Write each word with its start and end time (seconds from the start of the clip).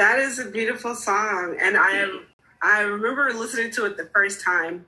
That 0.00 0.18
is 0.18 0.38
a 0.38 0.46
beautiful 0.46 0.94
song, 0.94 1.58
and 1.60 1.76
I 1.76 1.90
am. 1.90 2.24
I 2.62 2.80
remember 2.80 3.30
listening 3.34 3.70
to 3.72 3.84
it 3.84 3.98
the 3.98 4.06
first 4.06 4.42
time, 4.42 4.86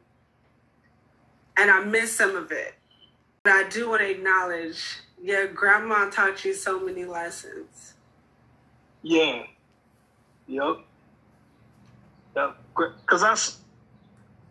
and 1.59 1.71
I 1.71 1.85
missed 1.85 2.17
some 2.17 2.35
of 2.35 2.51
it. 2.51 2.73
But 3.43 3.53
I 3.53 3.69
do 3.69 3.91
want 3.91 4.01
to 4.01 4.11
acknowledge, 4.11 4.83
yeah, 5.23 5.45
Grandma 5.53 6.09
taught 6.09 6.43
you 6.47 6.55
so 6.55 6.81
many 6.81 7.05
lessons. 7.05 7.93
Yeah. 9.03 9.43
Yep. 10.47 10.79
Yep. 12.35 12.57
Because 12.75 13.21
that's, 13.21 13.59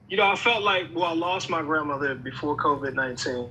you 0.10 0.18
know, 0.18 0.30
I 0.30 0.36
felt 0.36 0.62
like, 0.62 0.94
well, 0.94 1.06
I 1.06 1.14
lost 1.14 1.50
my 1.50 1.64
grandmother 1.64 2.14
before 2.14 2.56
COVID 2.56 2.94
19. 2.94 3.50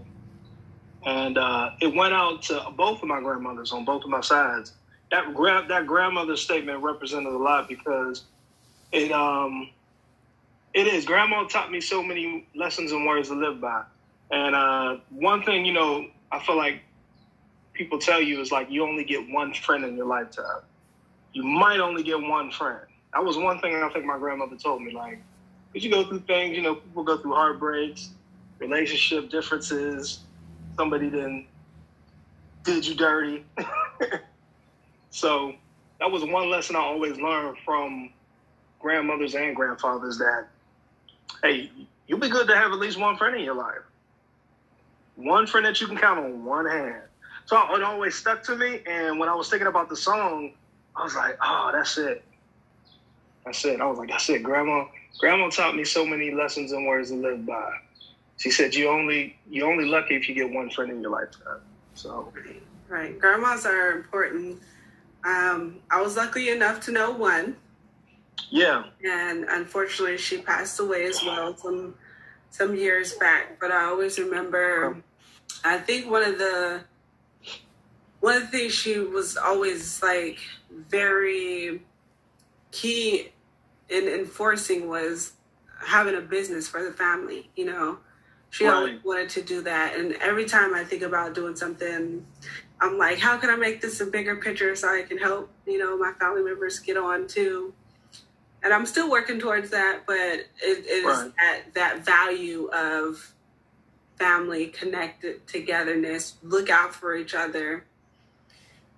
And 1.07 1.39
uh, 1.39 1.71
it 1.81 1.93
went 1.93 2.15
out 2.15 2.43
to 2.43 2.69
both 2.77 3.03
of 3.03 3.09
my 3.09 3.19
grandmothers 3.19 3.73
on 3.73 3.85
both 3.85 4.05
of 4.05 4.11
my 4.11 4.21
sides. 4.21 4.75
That, 5.11 5.35
gra- 5.35 5.67
that 5.69 5.87
grandmother 5.87 6.37
statement 6.37 6.83
represented 6.83 7.33
a 7.33 7.39
lot 7.39 7.69
because 7.69 8.25
it, 8.93 9.13
um, 9.13 9.71
it 10.75 10.87
is. 10.87 11.05
Grandma 11.05 11.45
taught 11.45 11.71
me 11.71 11.81
so 11.81 12.03
many 12.03 12.47
lessons 12.55 12.93
and 12.93 13.07
words 13.07 13.29
to 13.29 13.35
live 13.35 13.61
by. 13.61 13.85
And 14.31 14.55
uh, 14.55 14.97
one 15.11 15.43
thing, 15.43 15.65
you 15.65 15.73
know, 15.73 16.07
I 16.31 16.39
feel 16.41 16.57
like 16.57 16.83
people 17.75 17.99
tell 17.99 18.21
you 18.23 18.41
is 18.41 18.53
like 18.53 18.71
you 18.71 18.85
only 18.85 19.05
get 19.05 19.29
one 19.31 19.55
friend 19.55 19.85
in 19.85 19.97
your 19.97 20.07
lifetime. 20.07 20.63
You 21.33 21.45
might 21.45 21.81
only 21.81 22.03
get 22.03 22.21
one 22.21 22.51
friend. 22.51 22.81
That 23.15 23.25
was 23.25 23.37
one 23.37 23.61
thing 23.61 23.75
I 23.77 23.89
think 23.91 24.05
my 24.05 24.19
grandmother 24.19 24.57
told 24.57 24.83
me. 24.83 24.93
Like, 24.93 25.23
because 25.73 25.85
you 25.85 25.91
go 25.91 26.05
through 26.09 26.21
things, 26.21 26.57
you 26.57 26.63
know, 26.63 26.77
people 26.77 27.05
go 27.05 27.19
through 27.19 27.35
heartbreaks, 27.35 28.11
relationship 28.61 29.31
differences. 29.31 30.25
Somebody 30.79 31.09
then 31.11 31.47
did 32.65 32.87
you 32.87 32.95
dirty. 32.95 33.45
so 35.11 35.55
that 35.99 36.11
was 36.11 36.25
one 36.25 36.51
lesson 36.51 36.77
I 36.77 36.81
always 36.81 37.19
learned 37.19 37.59
from 37.65 38.11
grandmothers 38.79 39.35
and 39.35 39.55
grandfathers 39.55 40.19
that, 40.19 40.49
hey, 41.43 41.71
you'll 42.07 42.19
be 42.19 42.29
good 42.29 42.49
to 42.49 42.57
have 42.57 42.73
at 42.73 42.79
least 42.79 42.99
one 42.99 43.17
friend 43.17 43.37
in 43.37 43.43
your 43.43 43.55
life. 43.55 43.83
One 45.17 45.47
friend 45.47 45.67
that 45.67 45.81
you 45.81 45.87
can 45.87 45.99
count 45.99 46.19
on 46.19 46.45
one 46.45 46.67
hand. 46.67 47.03
So 47.45 47.57
it 47.75 47.83
always 47.83 48.15
stuck 48.15 48.43
to 48.45 48.57
me. 48.57 48.81
And 48.87 49.19
when 49.19 49.29
I 49.29 49.35
was 49.35 49.51
thinking 49.51 49.67
about 49.67 49.89
the 49.89 49.97
song, 49.97 50.53
I 50.97 51.05
was 51.05 51.15
like, 51.15 51.37
oh, 51.43 51.71
that's 51.73 51.99
it. 51.99 52.25
That's 53.45 53.65
it. 53.65 53.81
I 53.81 53.87
was 53.87 53.99
like, 53.99 54.09
that's 54.09 54.29
it. 54.31 54.43
Grandma, 54.43 54.87
grandma 55.19 55.51
taught 55.51 55.77
me 55.77 55.85
so 55.85 56.07
many 56.07 56.31
lessons 56.31 56.73
and 56.73 56.87
words 56.87 57.11
to 57.11 57.17
live 57.17 57.45
by. 57.45 57.73
She 58.39 58.51
said, 58.51 58.75
you 58.75 58.89
only 58.89 59.37
you're 59.51 59.71
only 59.71 59.85
lucky 59.85 60.15
if 60.17 60.29
you 60.29 60.35
get 60.35 60.51
one 60.51 60.71
friend 60.71 60.91
in 60.91 61.03
your 61.03 61.11
lifetime. 61.11 61.61
So 61.95 62.33
right, 62.35 62.63
right. 62.89 63.19
Grandmas 63.19 63.67
are 63.67 63.93
important. 63.93 64.61
Um, 65.25 65.81
I 65.91 66.01
was 66.01 66.17
lucky 66.17 66.49
enough 66.51 66.81
to 66.87 66.93
know 66.93 67.11
one. 67.11 67.57
Yeah. 68.51 68.85
And 69.05 69.45
unfortunately, 69.45 70.19
she 70.19 70.39
passed 70.39 70.81
away 70.81 71.05
as 71.05 71.23
well 71.23 71.57
some 71.57 71.95
some 72.51 72.75
years 72.75 73.15
back. 73.15 73.61
But 73.61 73.71
I 73.71 73.85
always 73.85 74.19
remember. 74.19 75.03
I 75.65 75.79
think 75.79 76.11
one 76.11 76.23
of 76.23 76.39
the 76.39 76.83
one 78.21 78.37
of 78.37 78.43
the 78.43 78.49
things 78.49 78.75
she 78.75 78.99
was 78.99 79.37
always 79.37 80.03
like 80.03 80.39
very 80.71 81.83
key 82.71 83.33
in 83.89 84.09
enforcing 84.09 84.89
was 84.89 85.33
having 85.85 86.15
a 86.15 86.21
business 86.21 86.69
for 86.69 86.83
the 86.83 86.93
family. 86.93 87.51
You 87.57 87.67
know, 87.67 87.99
she 88.51 88.67
right. 88.67 88.75
always 88.75 89.05
wanted 89.05 89.31
to 89.31 89.43
do 89.43 89.63
that, 89.63 89.97
and 89.97 90.13
every 90.21 90.45
time 90.45 90.75
I 90.75 90.85
think 90.85 91.03
about 91.03 91.35
doing 91.35 91.57
something, 91.57 92.27
I'm 92.81 92.99
like, 92.99 93.19
how 93.19 93.37
can 93.37 93.51
I 93.51 93.57
make 93.57 93.81
this 93.81 94.01
a 94.01 94.07
bigger 94.07 94.37
picture 94.37 94.75
so 94.75 94.89
I 94.89 95.03
can 95.03 95.19
help 95.19 95.51
you 95.67 95.79
know 95.79 95.97
my 95.97 96.13
family 96.13 96.43
members 96.43 96.79
get 96.79 96.97
on 96.97 97.27
too. 97.27 97.75
And 98.63 98.75
I'm 98.75 98.85
still 98.85 99.11
working 99.11 99.39
towards 99.39 99.71
that, 99.71 100.03
but 100.07 100.17
it, 100.17 100.49
it 100.61 100.87
is 100.87 101.05
right. 101.05 101.33
that 101.39 101.75
that 101.75 102.05
value 102.05 102.69
of 102.73 103.35
family 104.19 104.67
connected 104.67 105.47
togetherness, 105.47 106.37
look 106.43 106.69
out 106.69 106.95
for 106.95 107.17
each 107.17 107.35
other 107.35 107.85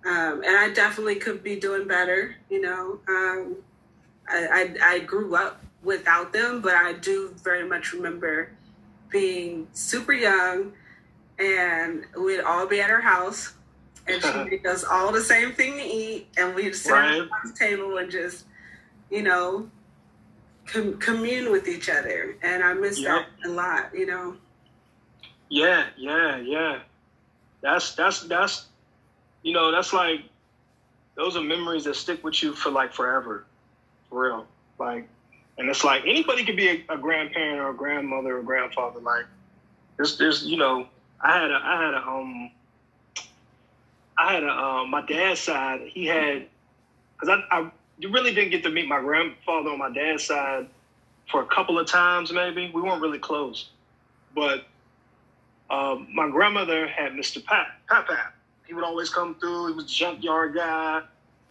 um, 0.05 0.43
and 0.43 0.57
I 0.57 0.69
definitely 0.73 1.15
could 1.15 1.43
be 1.43 1.55
doing 1.55 1.87
better. 1.87 2.35
You 2.49 2.61
know, 2.61 2.99
um, 3.07 3.55
I, 4.27 4.75
I, 4.81 4.95
I 4.95 4.99
grew 4.99 5.35
up 5.35 5.63
without 5.81 6.33
them, 6.33 6.61
but 6.61 6.73
I 6.73 6.93
do 6.93 7.33
very 7.41 7.67
much 7.67 7.93
remember 7.93 8.51
being 9.09 9.67
super 9.73 10.13
young, 10.13 10.73
and 11.39 12.05
we'd 12.19 12.41
all 12.41 12.67
be 12.67 12.81
at 12.81 12.89
her 12.89 13.01
house, 13.01 13.53
and 14.07 14.21
she 14.21 14.43
made 14.43 14.65
us 14.65 14.83
all 14.83 15.11
the 15.11 15.21
same 15.21 15.53
thing 15.53 15.73
to 15.73 15.83
eat, 15.83 16.27
and 16.37 16.55
we'd 16.55 16.75
sit 16.75 16.91
right. 16.91 17.21
at 17.21 17.27
the 17.45 17.53
table 17.57 17.97
and 17.97 18.11
just, 18.11 18.45
you 19.09 19.23
know, 19.23 19.69
com- 20.65 20.97
commune 20.99 21.51
with 21.51 21.67
each 21.67 21.89
other. 21.89 22.35
And 22.41 22.63
I 22.63 22.73
miss 22.73 22.99
yep. 22.99 23.25
that 23.43 23.49
a 23.49 23.51
lot. 23.51 23.89
You 23.93 24.05
know. 24.05 24.37
Yeah, 25.49 25.85
yeah, 25.97 26.37
yeah. 26.37 26.79
That's 27.61 27.95
that's 27.95 28.21
that's 28.21 28.65
you 29.43 29.53
know, 29.53 29.71
that's 29.71 29.93
like 29.93 30.21
those 31.15 31.35
are 31.35 31.41
memories 31.41 31.83
that 31.83 31.95
stick 31.95 32.23
with 32.23 32.41
you 32.41 32.53
for 32.53 32.71
like 32.71 32.93
forever, 32.93 33.45
for 34.09 34.23
real. 34.23 34.47
Like, 34.79 35.07
and 35.57 35.69
it's 35.69 35.83
like 35.83 36.03
anybody 36.07 36.43
could 36.43 36.55
be 36.55 36.69
a, 36.69 36.85
a 36.89 36.97
grandparent 36.97 37.59
or 37.59 37.69
a 37.69 37.73
grandmother 37.73 38.37
or 38.37 38.41
grandfather. 38.41 38.99
Like, 38.99 39.25
there's, 39.97 40.17
there's, 40.17 40.43
you 40.45 40.57
know, 40.57 40.87
I 41.21 41.39
had 41.39 41.51
a, 41.51 41.61
I 41.63 41.85
had 41.85 41.93
a, 41.93 42.07
um, 42.07 42.51
I 44.23 44.33
had 44.33 44.43
a, 44.43 44.49
um, 44.49 44.89
my 44.89 45.05
dad's 45.05 45.39
side. 45.39 45.81
He 45.87 46.05
had, 46.05 46.47
cause 47.17 47.29
I, 47.29 47.43
I 47.51 47.71
you 47.99 48.11
really 48.11 48.33
didn't 48.33 48.51
get 48.51 48.63
to 48.63 48.69
meet 48.69 48.87
my 48.87 48.99
grandfather 48.99 49.69
on 49.69 49.79
my 49.79 49.91
dad's 49.91 50.23
side 50.23 50.67
for 51.29 51.41
a 51.41 51.45
couple 51.45 51.77
of 51.79 51.87
times. 51.87 52.31
Maybe 52.31 52.71
we 52.73 52.81
weren't 52.81 53.01
really 53.01 53.19
close, 53.19 53.69
but 54.33 54.65
um, 55.69 56.07
my 56.13 56.29
grandmother 56.29 56.87
had 56.87 57.13
Mr. 57.13 57.43
Pat, 57.43 57.67
Pat 57.87 58.07
Pat 58.07 58.33
he 58.65 58.73
would 58.73 58.83
always 58.83 59.09
come 59.09 59.35
through. 59.35 59.67
He 59.67 59.73
was 59.73 59.85
a 59.85 59.87
junkyard 59.87 60.55
guy, 60.55 61.01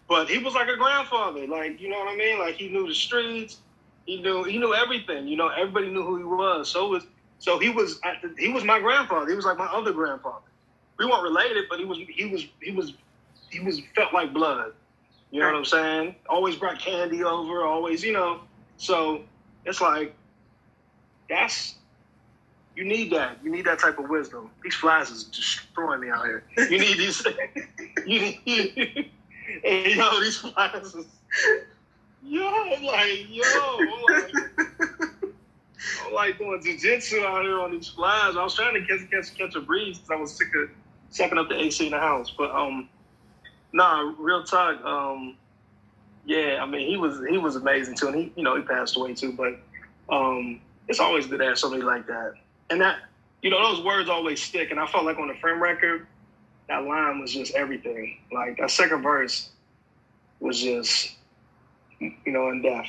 but 0.08 0.28
he 0.28 0.38
was 0.38 0.54
like 0.54 0.68
a 0.68 0.76
grandfather. 0.76 1.46
Like 1.46 1.80
you 1.80 1.88
know 1.88 1.98
what 1.98 2.08
I 2.08 2.16
mean? 2.16 2.38
Like 2.38 2.56
he 2.56 2.68
knew 2.68 2.86
the 2.86 2.94
streets. 2.94 3.58
He 4.06 4.20
knew 4.20 4.44
he 4.44 4.58
knew 4.58 4.74
everything. 4.74 5.28
You 5.28 5.36
know, 5.36 5.48
everybody 5.48 5.88
knew 5.90 6.02
who 6.02 6.16
he 6.16 6.24
was. 6.24 6.68
So 6.68 6.88
was 6.88 7.06
so 7.38 7.58
he 7.58 7.68
was 7.70 8.00
the, 8.00 8.34
he 8.38 8.48
was 8.48 8.64
my 8.64 8.80
grandfather. 8.80 9.28
He 9.28 9.36
was 9.36 9.44
like 9.44 9.58
my 9.58 9.66
other 9.66 9.92
grandfather. 9.92 10.46
We 10.98 11.06
weren't 11.06 11.22
related, 11.22 11.64
but 11.68 11.78
he 11.78 11.84
was 11.84 11.98
he 12.08 12.26
was 12.26 12.46
he 12.60 12.70
was 12.72 12.94
he 13.50 13.60
was 13.60 13.80
felt 13.94 14.12
like 14.12 14.32
blood. 14.32 14.72
You 15.30 15.40
know 15.40 15.46
what 15.46 15.56
I'm 15.56 15.64
saying? 15.64 16.16
Always 16.28 16.56
brought 16.56 16.78
candy 16.78 17.24
over. 17.24 17.64
Always, 17.64 18.04
you 18.04 18.12
know. 18.12 18.40
So 18.76 19.22
it's 19.64 19.80
like 19.80 20.14
that's 21.28 21.76
you 22.76 22.84
need 22.84 23.12
that. 23.12 23.38
You 23.42 23.50
need 23.50 23.66
that 23.66 23.78
type 23.78 23.98
of 23.98 24.08
wisdom. 24.08 24.50
These 24.62 24.74
flies 24.74 25.10
is 25.10 25.24
destroying 25.24 26.00
me 26.00 26.10
out 26.10 26.24
here. 26.24 26.44
You 26.56 26.78
need 26.78 26.98
these. 26.98 27.24
you 28.06 28.20
need. 28.20 29.10
and 29.64 29.86
yo, 29.86 30.20
these 30.20 30.38
flies 30.38 30.94
is. 30.94 31.06
Yo, 32.24 32.46
I'm 32.46 32.84
like, 32.84 33.26
yo, 33.28 33.42
I'm 33.44 34.02
like, 34.08 34.32
I'm 36.06 36.14
like 36.14 36.38
doing 36.38 36.62
jujitsu 36.62 37.24
out 37.24 37.42
here 37.42 37.60
on 37.60 37.72
these 37.72 37.88
flies. 37.88 38.36
I 38.36 38.44
was 38.44 38.54
trying 38.54 38.74
to 38.74 38.80
catch 38.86 39.10
catch 39.10 39.36
catch 39.36 39.54
a 39.56 39.60
breeze 39.60 39.98
because 39.98 40.10
I 40.10 40.20
was 40.20 40.32
sick 40.32 40.48
of 40.54 40.70
sucking 41.12 41.38
up 41.38 41.48
the 41.48 41.58
AC 41.58 41.86
in 41.86 41.92
the 41.92 42.00
house. 42.00 42.32
But 42.36 42.50
um, 42.50 42.88
nah, 43.72 44.12
real 44.18 44.42
talk. 44.42 44.84
Um, 44.84 45.36
yeah, 46.26 46.58
I 46.60 46.66
mean, 46.66 46.88
he 46.88 46.96
was 46.96 47.20
he 47.30 47.38
was 47.38 47.56
amazing 47.56 47.94
too, 47.94 48.08
and 48.08 48.16
he 48.16 48.32
you 48.36 48.42
know 48.42 48.56
he 48.56 48.62
passed 48.62 48.96
away 48.96 49.14
too. 49.14 49.32
But 49.32 49.60
um, 50.12 50.60
it's 50.88 51.00
always 51.00 51.26
good 51.26 51.38
to 51.38 51.46
have 51.46 51.58
somebody 51.58 51.82
like 51.82 52.06
that 52.08 52.34
and 52.72 52.80
that 52.80 53.00
you 53.42 53.50
know 53.50 53.62
those 53.62 53.84
words 53.84 54.08
always 54.08 54.42
stick. 54.42 54.70
And 54.70 54.80
I 54.80 54.86
felt 54.86 55.04
like 55.04 55.18
on 55.18 55.28
the 55.28 55.34
frame 55.34 55.62
record, 55.62 56.06
that 56.68 56.84
line 56.84 57.20
was 57.20 57.32
just 57.32 57.54
everything. 57.54 58.18
Like 58.32 58.56
that 58.58 58.70
second 58.70 59.02
verse 59.02 59.50
was 60.40 60.60
just 60.60 61.14
you 62.00 62.12
know 62.26 62.48
in 62.50 62.62
depth. 62.62 62.88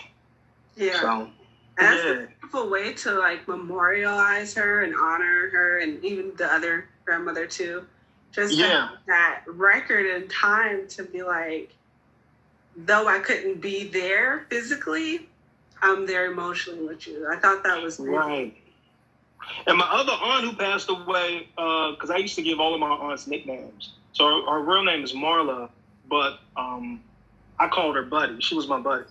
Yeah. 0.76 1.02
So, 1.02 1.30
that's 1.78 2.04
yeah. 2.04 2.12
a 2.12 2.28
beautiful 2.28 2.70
way 2.70 2.94
to 2.94 3.12
like 3.14 3.48
memorialize 3.48 4.54
her 4.56 4.84
and 4.84 4.96
honor 4.96 5.50
her 5.52 5.80
and 5.80 6.04
even 6.04 6.34
the 6.38 6.52
other 6.52 6.88
grandmother 7.06 7.46
too. 7.46 7.86
Just 8.34 8.56
yeah. 8.56 8.90
that 9.06 9.44
record 9.46 10.08
and 10.08 10.30
time 10.30 10.88
to 10.90 11.04
be 11.04 11.22
like, 11.22 11.72
though 12.76 13.08
I 13.08 13.20
couldn't 13.20 13.62
be 13.62 13.88
there 13.88 14.46
physically, 14.50 15.30
I'm 15.82 16.08
there 16.08 16.32
emotionally 16.32 16.88
with 16.88 17.08
you. 17.08 17.28
I 17.30 17.38
thought 17.38 17.64
that 17.64 17.82
was 17.82 18.00
right. 18.00 18.56
And 19.68 19.78
my 19.78 19.86
other 19.86 20.14
aunt 20.14 20.46
who 20.46 20.54
passed 20.54 20.90
away, 20.90 21.48
because 21.56 22.10
uh, 22.10 22.14
I 22.14 22.18
used 22.18 22.36
to 22.36 22.42
give 22.42 22.60
all 22.60 22.74
of 22.74 22.80
my 22.80 22.88
aunts 22.90 23.28
nicknames. 23.28 23.94
So 24.14 24.26
her, 24.26 24.52
her 24.52 24.62
real 24.62 24.84
name 24.84 25.04
is 25.04 25.14
Marla, 25.14 25.70
but 26.10 26.40
um, 26.56 27.02
I 27.60 27.68
called 27.68 27.96
her 27.96 28.04
Buddy. 28.04 28.42
She 28.42 28.56
was 28.56 28.68
my 28.68 28.80
buddy. 28.80 29.06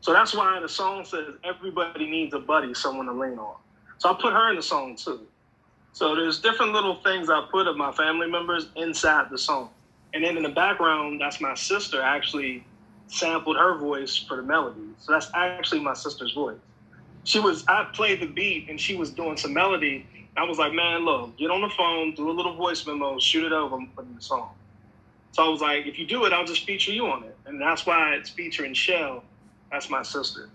So 0.00 0.12
that's 0.12 0.34
why 0.34 0.60
the 0.60 0.68
song 0.68 1.04
says 1.04 1.34
everybody 1.44 2.08
needs 2.08 2.34
a 2.34 2.38
buddy, 2.38 2.72
someone 2.74 3.06
to 3.06 3.12
lean 3.12 3.38
on. 3.38 3.56
So 3.98 4.10
I 4.10 4.14
put 4.20 4.32
her 4.32 4.50
in 4.50 4.56
the 4.56 4.62
song 4.62 4.94
too. 4.94 5.26
So 5.98 6.14
there's 6.14 6.38
different 6.38 6.72
little 6.72 6.94
things 7.02 7.28
I 7.28 7.44
put 7.50 7.66
of 7.66 7.76
my 7.76 7.90
family 7.90 8.30
members 8.30 8.68
inside 8.76 9.30
the 9.30 9.36
song. 9.36 9.70
And 10.14 10.22
then 10.22 10.36
in 10.36 10.44
the 10.44 10.48
background, 10.48 11.20
that's 11.20 11.40
my 11.40 11.54
sister 11.56 12.00
actually 12.00 12.64
sampled 13.08 13.56
her 13.56 13.76
voice 13.78 14.16
for 14.16 14.36
the 14.36 14.44
melody. 14.44 14.80
So 15.00 15.10
that's 15.10 15.28
actually 15.34 15.80
my 15.80 15.94
sister's 15.94 16.32
voice. 16.34 16.58
She 17.24 17.40
was 17.40 17.64
I 17.66 17.82
played 17.92 18.20
the 18.20 18.28
beat 18.28 18.70
and 18.70 18.80
she 18.80 18.94
was 18.94 19.10
doing 19.10 19.36
some 19.36 19.52
melody. 19.52 20.06
I 20.36 20.44
was 20.44 20.56
like, 20.56 20.72
man, 20.72 21.04
look, 21.04 21.36
get 21.36 21.50
on 21.50 21.62
the 21.62 21.70
phone, 21.70 22.14
do 22.14 22.30
a 22.30 22.32
little 22.32 22.54
voice 22.54 22.86
memo, 22.86 23.18
shoot 23.18 23.44
it 23.44 23.52
over, 23.52 23.74
and 23.74 23.92
put 23.96 24.06
in 24.06 24.14
the 24.14 24.22
song. 24.22 24.50
So 25.32 25.44
I 25.44 25.48
was 25.48 25.60
like, 25.60 25.86
if 25.86 25.98
you 25.98 26.06
do 26.06 26.26
it, 26.26 26.32
I'll 26.32 26.46
just 26.46 26.64
feature 26.64 26.92
you 26.92 27.08
on 27.08 27.24
it. 27.24 27.36
And 27.44 27.60
that's 27.60 27.86
why 27.86 28.14
it's 28.14 28.30
featuring 28.30 28.72
Shell. 28.72 29.24
That's 29.72 29.90
my 29.90 30.04
sister 30.04 30.48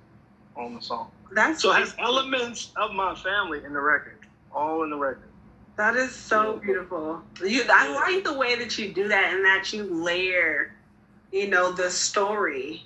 on 0.56 0.74
the 0.74 0.82
song. 0.82 1.12
That's 1.34 1.62
so 1.62 1.74
it 1.74 1.80
has 1.80 1.94
elements 2.00 2.72
of 2.78 2.94
my 2.94 3.14
family 3.16 3.62
in 3.66 3.74
the 3.74 3.82
record, 3.82 4.20
all 4.54 4.84
in 4.84 4.90
the 4.90 4.98
record. 4.98 5.28
That 5.76 5.96
is 5.96 6.14
so 6.14 6.58
beautiful. 6.58 7.22
You, 7.44 7.64
I 7.70 7.94
like 7.94 8.24
the 8.24 8.34
way 8.34 8.56
that 8.56 8.78
you 8.78 8.94
do 8.94 9.08
that 9.08 9.34
and 9.34 9.44
that 9.44 9.74
you 9.74 9.84
layer, 9.84 10.72
you 11.32 11.48
know, 11.48 11.72
the 11.72 11.90
story 11.90 12.84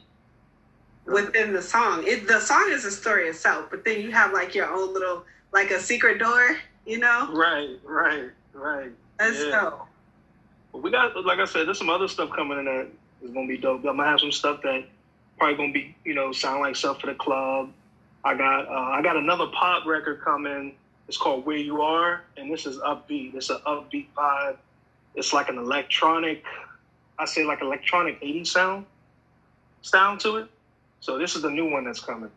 within 1.06 1.54
the 1.54 1.62
song. 1.62 2.04
It, 2.06 2.28
the 2.28 2.40
song 2.40 2.70
is 2.70 2.86
a 2.86 2.92
story 2.92 3.28
itself, 3.28 3.68
but 3.70 3.84
then 3.84 4.02
you 4.02 4.12
have 4.12 4.32
like 4.32 4.56
your 4.56 4.72
own 4.72 4.94
little, 4.94 5.26
like 5.52 5.72
a 5.72 5.80
secret 5.82 6.18
door, 6.18 6.58
you 6.86 7.00
know? 7.00 7.30
Right, 7.34 7.78
right, 7.84 8.30
right. 8.54 8.92
That's 9.20 9.44
yeah. 9.44 9.52
dope. 9.52 9.88
Well, 10.72 10.82
we 10.82 10.92
got, 10.92 11.26
like 11.26 11.40
I 11.40 11.46
said, 11.46 11.68
there's 11.68 11.78
some 11.78 11.90
other 11.90 12.08
stuff 12.08 12.30
coming 12.32 12.58
in 12.60 12.66
that 12.66 12.88
is 13.22 13.32
gonna 13.32 13.48
be 13.48 13.58
dope. 13.58 13.80
I'm 13.80 13.98
gonna 13.98 14.06
have 14.06 14.22
some 14.22 14.32
stuff 14.32 14.62
that 14.64 14.86
probably 15.38 15.58
gonna 15.58 15.74
be, 15.74 15.94
you 16.06 16.14
know, 16.14 16.32
sound 16.32 16.62
like 16.62 16.78
stuff 16.78 17.02
for 17.02 17.08
the 17.08 17.16
club. 17.16 17.70
I 18.24 18.36
got, 18.36 18.68
uh, 18.68 18.92
I 18.92 19.02
got 19.02 19.18
another 19.18 19.48
pop 19.48 19.86
record 19.86 20.22
coming. 20.22 20.76
It's 21.08 21.18
called 21.18 21.46
Where 21.46 21.58
You 21.58 21.82
Are, 21.82 22.22
and 22.36 22.52
this 22.52 22.66
is 22.66 22.78
upbeat. 22.80 23.36
It's 23.36 23.50
an 23.50 23.60
upbeat 23.66 24.08
vibe. 24.16 24.58
It's 25.16 25.34
like 25.34 25.50
an 25.50 25.58
electronic, 25.58 26.44
I 27.18 27.26
say 27.26 27.44
like 27.44 27.62
electronic 27.62 28.22
80s 28.22 28.48
sound, 28.48 28.86
sound 29.82 30.20
to 30.22 30.38
it. 30.38 30.48
So 31.00 31.18
this 31.18 31.36
is 31.36 31.42
the 31.42 31.50
new 31.50 31.70
one 31.70 31.86
that's 31.86 32.00
coming. 32.00 32.32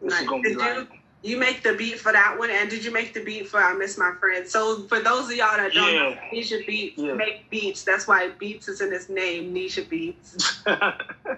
This 0.00 0.12
nice. 0.12 0.22
is 0.22 0.28
gonna 0.28 0.42
be 0.42 0.48
did 0.50 0.58
like. 0.58 0.76
You, 0.76 0.88
you 1.22 1.38
make 1.38 1.62
the 1.62 1.74
beat 1.74 1.98
for 1.98 2.12
that 2.12 2.38
one, 2.38 2.50
and 2.50 2.70
did 2.70 2.84
you 2.84 2.92
make 2.92 3.12
the 3.12 3.24
beat 3.24 3.48
for 3.48 3.58
I 3.58 3.72
Miss 3.74 3.98
My 3.98 4.12
Friend? 4.20 4.46
So 4.46 4.82
for 4.84 5.00
those 5.00 5.28
of 5.30 5.36
y'all 5.36 5.56
that 5.56 5.72
don't 5.72 5.92
yeah. 5.92 6.00
know, 6.00 6.16
Nesia 6.32 6.64
Beats 6.66 6.98
yeah. 6.98 7.14
make 7.14 7.50
beats. 7.50 7.82
That's 7.82 8.06
why 8.06 8.28
Beats 8.38 8.68
is 8.68 8.80
in 8.80 8.92
his 8.92 9.08
name, 9.08 9.52
Nesia 9.54 9.88
Beats. 9.88 10.62
yeah, 10.66 11.36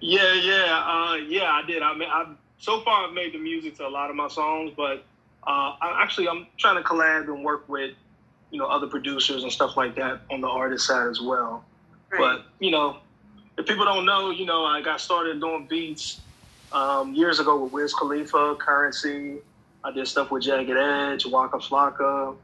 yeah, 0.00 0.84
uh, 0.86 1.16
yeah. 1.16 1.50
I 1.52 1.62
did. 1.66 1.82
I 1.82 1.94
mean, 1.94 2.08
I 2.10 2.26
so 2.58 2.80
far 2.82 3.08
I've 3.08 3.14
made 3.14 3.34
the 3.34 3.38
music 3.38 3.76
to 3.76 3.86
a 3.86 3.88
lot 3.88 4.08
of 4.08 4.16
my 4.16 4.28
songs, 4.28 4.72
but 4.76 5.04
uh, 5.46 5.76
I 5.80 6.02
actually 6.02 6.28
I'm 6.28 6.46
trying 6.58 6.76
to 6.76 6.82
collab 6.82 7.24
and 7.24 7.44
work 7.44 7.68
with 7.68 7.92
you 8.50 8.58
know 8.58 8.66
other 8.66 8.86
producers 8.86 9.42
and 9.42 9.52
stuff 9.52 9.76
like 9.76 9.94
that 9.96 10.20
on 10.30 10.40
the 10.40 10.48
artist 10.48 10.86
side 10.86 11.08
as 11.08 11.20
well. 11.20 11.64
Right. 12.10 12.18
But 12.18 12.46
you 12.58 12.70
know, 12.70 12.98
if 13.58 13.66
people 13.66 13.84
don't 13.84 14.04
know, 14.04 14.30
you 14.30 14.46
know, 14.46 14.64
I 14.64 14.82
got 14.82 15.00
started 15.00 15.40
doing 15.40 15.66
beats 15.66 16.20
um, 16.72 17.14
years 17.14 17.40
ago 17.40 17.62
with 17.62 17.72
Wiz 17.72 17.94
Khalifa, 17.94 18.56
Currency. 18.56 19.38
I 19.82 19.92
did 19.92 20.06
stuff 20.06 20.30
with 20.30 20.42
Jagged 20.42 20.76
Edge, 20.76 21.26
Waka 21.26 21.58
Flocka. 21.58 22.36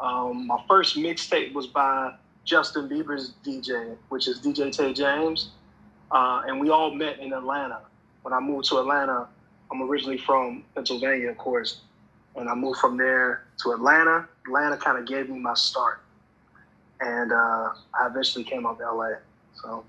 Um, 0.00 0.46
my 0.46 0.62
first 0.68 0.96
mixtape 0.96 1.52
was 1.52 1.66
by 1.66 2.14
Justin 2.44 2.88
Bieber's 2.88 3.34
DJ, 3.44 3.96
which 4.08 4.26
is 4.26 4.40
DJ 4.40 4.74
Tay 4.74 4.94
James. 4.94 5.50
Uh, 6.10 6.42
and 6.46 6.58
we 6.58 6.70
all 6.70 6.90
met 6.94 7.18
in 7.18 7.32
Atlanta. 7.32 7.80
When 8.22 8.32
I 8.32 8.40
moved 8.40 8.68
to 8.70 8.78
Atlanta, 8.78 9.28
I'm 9.70 9.82
originally 9.82 10.18
from 10.18 10.64
Pennsylvania, 10.74 11.30
of 11.30 11.38
course. 11.38 11.82
And 12.38 12.48
I 12.48 12.54
moved 12.54 12.78
from 12.78 12.96
there 12.96 13.44
to 13.62 13.72
Atlanta. 13.72 14.28
Atlanta 14.46 14.76
kind 14.76 14.98
of 14.98 15.06
gave 15.06 15.28
me 15.28 15.38
my 15.38 15.54
start. 15.54 16.00
And 17.00 17.32
uh, 17.32 17.72
I 18.00 18.06
eventually 18.06 18.44
came 18.44 18.66
out 18.66 18.78
to 18.78 18.92
LA. 18.92 19.10
So 19.54 19.84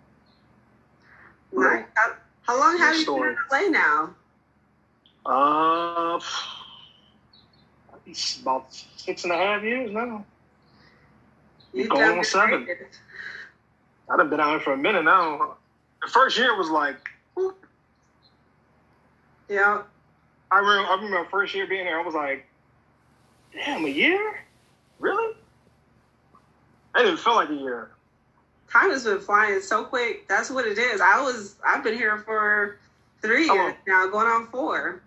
Right. 1.51 1.85
How, 1.95 2.13
how 2.43 2.59
long 2.59 2.77
have 2.77 2.95
you 2.95 3.05
been 3.05 3.23
in 3.23 3.37
LA 3.51 3.69
now? 3.69 4.09
Uh, 5.25 6.19
it's 8.05 8.39
about 8.41 8.73
six 8.95 9.23
and 9.23 9.33
a 9.33 9.37
half 9.37 9.63
years 9.63 9.91
now. 9.91 10.25
You 11.73 11.87
going 11.87 12.17
on 12.17 12.23
seven. 12.23 12.67
I've 14.09 14.29
been 14.29 14.39
out 14.39 14.49
here 14.49 14.59
for 14.59 14.73
a 14.73 14.77
minute 14.77 15.03
now. 15.03 15.55
The 16.01 16.07
first 16.07 16.37
year 16.37 16.57
was 16.57 16.69
like, 16.69 16.97
whoop. 17.35 17.63
yeah. 19.47 19.83
I 20.51 20.59
remember, 20.59 20.89
I 20.89 20.95
remember 20.95 21.23
my 21.23 21.29
first 21.29 21.53
year 21.53 21.67
being 21.67 21.85
there. 21.85 21.99
I 21.99 22.03
was 22.03 22.15
like, 22.15 22.45
damn, 23.53 23.85
a 23.85 23.89
year? 23.89 24.39
Really? 24.99 25.35
I 26.95 27.03
didn't 27.03 27.19
feel 27.19 27.35
like 27.35 27.49
a 27.49 27.55
year 27.55 27.91
time 28.71 28.91
has 28.91 29.03
been 29.03 29.19
flying 29.19 29.61
so 29.61 29.83
quick. 29.83 30.27
That's 30.27 30.49
what 30.49 30.65
it 30.65 30.77
is. 30.77 31.01
I 31.01 31.21
was 31.21 31.55
I've 31.65 31.83
been 31.83 31.95
here 31.95 32.17
for 32.19 32.79
three 33.21 33.45
years 33.45 33.75
now, 33.87 34.07
going 34.07 34.27
on 34.27 34.47
four. 34.47 35.01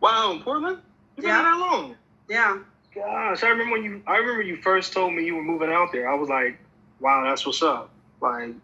Wow, 0.00 0.32
in 0.32 0.42
Portland? 0.42 0.78
You 1.16 1.22
been 1.22 1.30
yeah. 1.30 1.42
that 1.42 1.58
long? 1.58 1.96
Yeah. 2.28 2.58
Gosh, 2.94 3.42
I 3.42 3.48
remember 3.48 3.72
when 3.72 3.84
you 3.84 4.02
I 4.06 4.16
remember 4.16 4.42
you 4.42 4.56
first 4.56 4.92
told 4.92 5.14
me 5.14 5.24
you 5.24 5.36
were 5.36 5.44
moving 5.44 5.70
out 5.70 5.92
there. 5.92 6.10
I 6.10 6.14
was 6.14 6.28
like, 6.28 6.58
wow, 6.98 7.24
that's 7.24 7.46
what's 7.46 7.62
up. 7.62 7.90
Like 8.20 8.54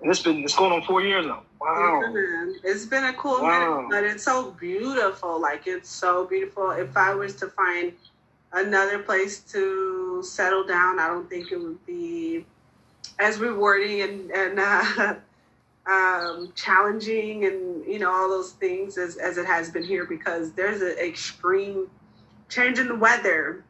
and 0.00 0.10
it's 0.10 0.22
been 0.22 0.42
it's 0.42 0.56
going 0.56 0.72
on 0.72 0.82
four 0.82 1.00
years 1.00 1.26
now. 1.26 1.42
Wow. 1.64 2.02
Yeah, 2.14 2.52
it's 2.62 2.84
been 2.84 3.04
a 3.04 3.14
cool 3.14 3.42
wow. 3.42 3.86
minute, 3.86 3.90
but 3.90 4.04
it's 4.04 4.22
so 4.22 4.50
beautiful. 4.50 5.40
Like 5.40 5.66
it's 5.66 5.88
so 5.88 6.26
beautiful. 6.26 6.72
If 6.72 6.94
I 6.96 7.14
was 7.14 7.34
to 7.36 7.48
find 7.48 7.94
another 8.52 8.98
place 8.98 9.40
to 9.52 10.22
settle 10.22 10.64
down, 10.64 10.98
I 10.98 11.06
don't 11.06 11.28
think 11.28 11.52
it 11.52 11.56
would 11.56 11.84
be 11.86 12.44
as 13.18 13.38
rewarding 13.38 14.02
and, 14.02 14.30
and 14.30 14.60
uh, 14.60 15.14
um, 15.90 16.52
challenging 16.54 17.46
and 17.46 17.86
you 17.86 17.98
know 17.98 18.10
all 18.10 18.28
those 18.28 18.52
things 18.52 18.98
as, 18.98 19.16
as 19.16 19.38
it 19.38 19.46
has 19.46 19.70
been 19.70 19.84
here 19.84 20.04
because 20.04 20.52
there's 20.52 20.82
an 20.82 20.98
extreme 20.98 21.88
change 22.50 22.78
in 22.78 22.88
the 22.88 22.94
weather. 22.94 23.64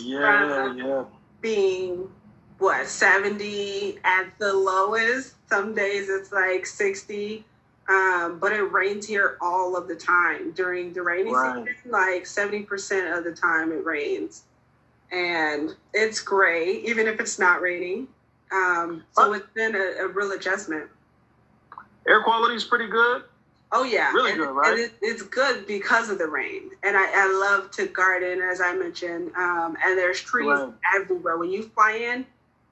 Yeah, 0.00 0.74
yeah. 0.74 1.04
Being 1.42 2.10
what 2.58 2.86
70 2.86 3.98
at 4.02 4.26
the 4.38 4.52
lowest. 4.52 5.34
Some 5.48 5.74
days 5.74 6.08
it's 6.08 6.32
like 6.32 6.66
60. 6.66 7.44
Um, 7.88 8.38
but 8.38 8.52
it 8.52 8.62
rains 8.64 9.06
here 9.06 9.38
all 9.40 9.74
of 9.74 9.88
the 9.88 9.96
time 9.96 10.52
during 10.52 10.92
the 10.92 11.02
rainy 11.02 11.32
right. 11.32 11.66
season. 11.66 11.90
Like 11.90 12.24
70% 12.24 13.16
of 13.16 13.24
the 13.24 13.32
time 13.32 13.72
it 13.72 13.84
rains. 13.84 14.42
And 15.10 15.74
it's 15.94 16.20
great, 16.20 16.84
even 16.84 17.06
if 17.06 17.18
it's 17.18 17.38
not 17.38 17.62
raining. 17.62 18.08
Um, 18.52 19.04
so 19.12 19.32
it's 19.32 19.46
been 19.54 19.74
a, 19.74 20.04
a, 20.04 20.08
real 20.08 20.32
adjustment. 20.32 20.88
Air 22.06 22.22
quality 22.22 22.54
is 22.54 22.64
pretty 22.64 22.88
good. 22.88 23.24
Oh 23.70 23.84
yeah, 23.84 24.10
really 24.12 24.32
and, 24.32 24.40
good, 24.40 24.50
right? 24.50 24.70
And 24.70 24.80
it, 24.80 24.92
it's 25.02 25.22
good 25.22 25.66
because 25.66 26.08
of 26.08 26.18
the 26.18 26.26
rain, 26.26 26.70
and 26.82 26.96
I, 26.96 27.06
I 27.14 27.30
love 27.30 27.70
to 27.72 27.86
garden, 27.86 28.40
as 28.40 28.62
I 28.62 28.72
mentioned. 28.74 29.30
Um, 29.36 29.76
and 29.84 29.98
there's 29.98 30.20
trees 30.20 30.46
right. 30.46 30.72
everywhere. 30.96 31.36
When 31.36 31.50
you 31.50 31.64
fly 31.64 31.92
in, 31.92 32.24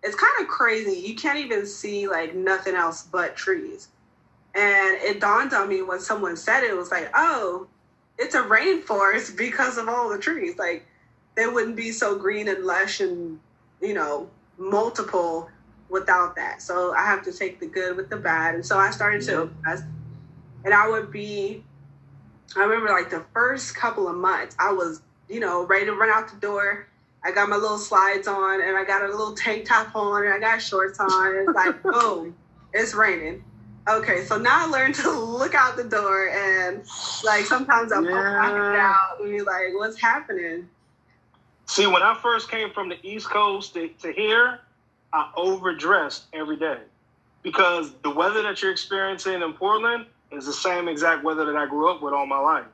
it's 0.02 0.14
kind 0.14 0.32
of 0.40 0.48
crazy. 0.48 0.98
You 1.06 1.14
can't 1.14 1.38
even 1.38 1.66
see 1.66 2.08
like 2.08 2.34
nothing 2.34 2.74
else 2.74 3.02
but 3.02 3.36
trees. 3.36 3.88
And 4.54 4.96
it 5.02 5.20
dawned 5.20 5.52
on 5.52 5.68
me 5.68 5.82
when 5.82 6.00
someone 6.00 6.36
said 6.36 6.62
it, 6.62 6.70
it 6.70 6.76
was 6.76 6.90
like, 6.90 7.10
oh, 7.14 7.66
it's 8.18 8.34
a 8.34 8.42
rainforest 8.42 9.36
because 9.38 9.78
of 9.78 9.88
all 9.88 10.08
the 10.08 10.18
trees. 10.18 10.56
Like 10.58 10.86
they 11.34 11.46
wouldn't 11.46 11.76
be 11.76 11.92
so 11.92 12.16
green 12.16 12.48
and 12.48 12.64
lush 12.64 13.00
and 13.00 13.38
you 13.80 13.94
know 13.94 14.28
multiple 14.58 15.50
without 15.88 16.36
that. 16.36 16.62
So 16.62 16.94
I 16.94 17.04
have 17.06 17.22
to 17.24 17.32
take 17.32 17.60
the 17.60 17.66
good 17.66 17.96
with 17.96 18.10
the 18.10 18.16
bad. 18.16 18.54
And 18.54 18.64
so 18.64 18.78
I 18.78 18.90
started 18.90 19.22
to. 19.22 19.50
And 20.64 20.74
I 20.74 20.88
would 20.88 21.12
be, 21.12 21.62
I 22.56 22.64
remember 22.64 22.90
like 22.90 23.10
the 23.10 23.24
first 23.32 23.76
couple 23.76 24.08
of 24.08 24.16
months, 24.16 24.56
I 24.58 24.72
was, 24.72 25.00
you 25.28 25.40
know, 25.40 25.64
ready 25.64 25.86
to 25.86 25.92
run 25.92 26.10
out 26.10 26.28
the 26.28 26.40
door. 26.40 26.88
I 27.26 27.32
got 27.32 27.48
my 27.48 27.56
little 27.56 27.78
slides 27.78 28.28
on 28.28 28.62
and 28.62 28.76
I 28.76 28.84
got 28.84 29.02
a 29.02 29.08
little 29.08 29.34
tank 29.34 29.64
top 29.64 29.96
on 29.96 30.24
and 30.24 30.32
I 30.32 30.38
got 30.38 30.62
shorts 30.62 31.00
on. 31.00 31.36
And 31.36 31.48
it's 31.48 31.56
like, 31.56 31.82
boom, 31.82 32.36
it's 32.72 32.94
raining. 32.94 33.42
Okay, 33.88 34.24
so 34.24 34.38
now 34.38 34.66
I 34.66 34.70
learned 34.70 34.94
to 34.96 35.10
look 35.10 35.54
out 35.54 35.76
the 35.76 35.84
door 35.84 36.28
and 36.28 36.84
like 37.24 37.44
sometimes 37.44 37.90
I'm 37.90 38.04
yeah. 38.04 38.94
out 38.94 39.20
and 39.20 39.30
be 39.30 39.42
like, 39.42 39.74
what's 39.74 40.00
happening? 40.00 40.68
See, 41.66 41.88
when 41.88 42.02
I 42.02 42.16
first 42.22 42.48
came 42.48 42.70
from 42.70 42.88
the 42.88 42.98
East 43.02 43.28
Coast 43.28 43.74
to, 43.74 43.88
to 44.02 44.12
here, 44.12 44.60
I 45.12 45.32
overdressed 45.36 46.26
every 46.32 46.56
day 46.56 46.78
because 47.42 47.92
the 48.04 48.10
weather 48.10 48.42
that 48.42 48.62
you're 48.62 48.70
experiencing 48.70 49.42
in 49.42 49.52
Portland 49.52 50.06
is 50.30 50.46
the 50.46 50.52
same 50.52 50.86
exact 50.86 51.24
weather 51.24 51.44
that 51.44 51.56
I 51.56 51.66
grew 51.66 51.90
up 51.90 52.02
with 52.02 52.14
all 52.14 52.26
my 52.26 52.38
life. 52.38 52.66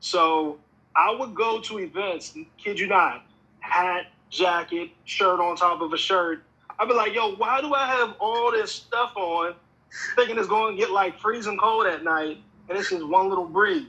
So 0.00 0.58
I 0.96 1.14
would 1.14 1.34
go 1.34 1.60
to 1.60 1.78
events, 1.80 2.34
kid 2.56 2.78
you 2.78 2.86
not, 2.86 3.24
hat, 3.60 4.06
jacket, 4.30 4.90
shirt 5.04 5.40
on 5.40 5.56
top 5.56 5.80
of 5.80 5.92
a 5.92 5.98
shirt. 5.98 6.42
I'd 6.78 6.88
be 6.88 6.94
like, 6.94 7.14
yo, 7.14 7.34
why 7.34 7.60
do 7.60 7.74
I 7.74 7.86
have 7.86 8.14
all 8.18 8.50
this 8.52 8.72
stuff 8.72 9.12
on, 9.16 9.54
thinking 10.16 10.38
it's 10.38 10.48
going 10.48 10.76
to 10.76 10.80
get 10.80 10.90
like 10.90 11.18
freezing 11.18 11.58
cold 11.58 11.86
at 11.86 12.02
night, 12.04 12.38
and 12.68 12.78
it's 12.78 12.90
just 12.90 13.06
one 13.06 13.28
little 13.28 13.46
breeze? 13.46 13.86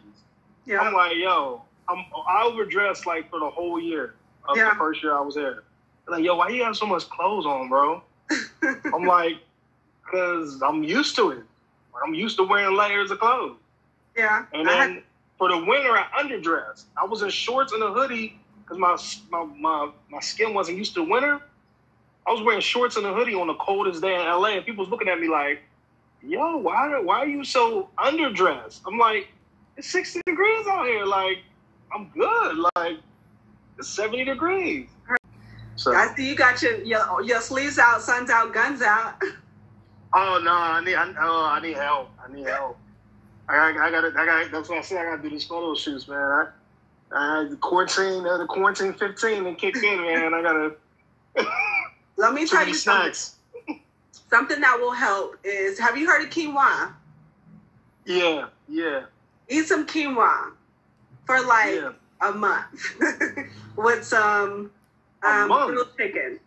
Yeah. 0.66 0.80
I'm 0.80 0.94
like, 0.94 1.16
yo, 1.16 1.64
I'm, 1.88 2.06
I 2.28 2.44
overdressed 2.44 3.06
like 3.06 3.30
for 3.30 3.40
the 3.40 3.50
whole 3.50 3.80
year 3.80 4.16
of 4.48 4.58
yeah. 4.58 4.70
the 4.70 4.76
first 4.76 5.02
year 5.02 5.16
I 5.16 5.22
was 5.22 5.36
there 5.36 5.64
like, 6.12 6.24
yo, 6.24 6.36
why 6.36 6.50
you 6.50 6.64
have 6.64 6.76
so 6.76 6.86
much 6.86 7.10
clothes 7.10 7.46
on, 7.46 7.70
bro? 7.70 8.04
I'm 8.94 9.06
like, 9.06 9.38
because 10.04 10.62
I'm 10.62 10.84
used 10.84 11.16
to 11.16 11.32
it. 11.32 11.44
I'm 12.06 12.14
used 12.14 12.38
to 12.38 12.44
wearing 12.44 12.76
layers 12.76 13.12
of 13.12 13.20
clothes. 13.20 13.58
Yeah. 14.16 14.46
And 14.54 14.68
then 14.68 14.96
had- 14.96 15.04
for 15.38 15.50
the 15.50 15.58
winter, 15.58 15.98
I 15.98 16.06
underdressed. 16.22 16.84
I 17.02 17.06
was 17.06 17.24
in 17.24 17.30
shorts 17.30 17.74
and 17.74 17.82
a 17.82 17.92
hoodie 17.92 18.40
because 18.72 19.22
my, 19.30 19.44
my 19.44 19.54
my 19.60 19.92
my 20.10 20.20
skin 20.20 20.54
wasn't 20.54 20.78
used 20.78 20.94
to 20.96 21.04
winter. 21.04 21.42
I 22.26 22.32
was 22.32 22.42
wearing 22.42 22.62
shorts 22.62 22.96
and 22.96 23.06
a 23.06 23.14
hoodie 23.14 23.34
on 23.34 23.48
the 23.48 23.56
coldest 23.56 24.02
day 24.02 24.14
in 24.14 24.22
LA, 24.22 24.50
and 24.50 24.66
people 24.66 24.84
was 24.84 24.92
looking 24.92 25.10
at 25.10 25.20
me 25.20 25.28
like, 25.28 25.62
"Yo, 26.24 26.58
why 26.58 27.00
why 27.00 27.18
are 27.18 27.28
you 27.28 27.44
so 27.44 27.90
underdressed?" 27.98 28.82
I'm 28.88 28.98
like, 28.98 29.28
"It's 29.76 29.90
60 29.90 30.22
degrees 30.26 30.68
out 30.68 30.86
here. 30.86 31.06
Like, 31.06 31.40
I'm 31.94 32.10
good. 32.10 32.66
Like, 32.76 32.98
it's 33.78 33.90
70 33.90 34.26
degrees." 34.26 34.88
So, 35.76 35.94
I 35.94 36.14
see 36.16 36.30
you 36.30 36.36
got 36.36 36.62
your, 36.62 36.82
your 36.84 37.24
your 37.24 37.42
sleeves 37.42 37.80
out, 37.80 38.02
sun's 38.02 38.30
out, 38.30 38.54
guns 38.54 38.82
out. 38.82 39.22
oh 40.14 40.40
no, 40.44 40.54
I 40.54 40.84
need 40.84 40.96
I, 40.96 41.14
oh, 41.20 41.46
I 41.46 41.60
need 41.60 41.76
help. 41.76 42.10
I 42.24 42.32
need 42.32 42.46
help. 42.46 42.78
I 43.50 43.74
got 43.74 43.82
I 43.82 43.92
got 43.92 44.18
I 44.18 44.26
got 44.26 44.52
that's 44.52 44.70
what 44.70 44.78
I 44.78 44.82
said. 44.82 45.00
I 45.00 45.10
got 45.10 45.18
to 45.18 45.24
do 45.24 45.30
these 45.30 45.44
photo 45.44 45.74
shoots, 45.74 46.08
man. 46.08 46.20
I, 46.20 46.48
I 47.14 47.46
the 47.50 47.58
quarantine 47.58 48.26
uh, 48.26 48.38
the 48.38 48.46
quarantine 48.46 48.94
15 48.94 49.46
and 49.46 49.58
kicked 49.58 49.78
in, 49.78 50.02
man. 50.02 50.34
I 50.34 50.42
gotta. 50.42 50.76
Let 52.18 52.34
me 52.34 52.46
tell 52.48 52.68
you 52.68 52.74
something. 52.74 53.14
snacks. 53.14 53.36
Something 54.30 54.62
that 54.62 54.78
will 54.80 54.92
help 54.94 55.38
is 55.44 55.78
have 55.80 55.98
you 55.98 56.08
heard 56.08 56.24
of 56.24 56.30
quinoa? 56.30 56.94
Yeah, 58.06 58.48
yeah, 58.68 59.04
Eat 59.50 59.68
some 59.68 59.86
quinoa 59.86 60.54
for 61.26 61.40
like 61.42 61.76
yeah. 61.76 61.92
a 62.22 62.32
month 62.32 62.82
with 63.76 64.04
some 64.06 64.72
um, 65.26 65.48
grilled 65.48 65.90
chicken. 65.98 66.40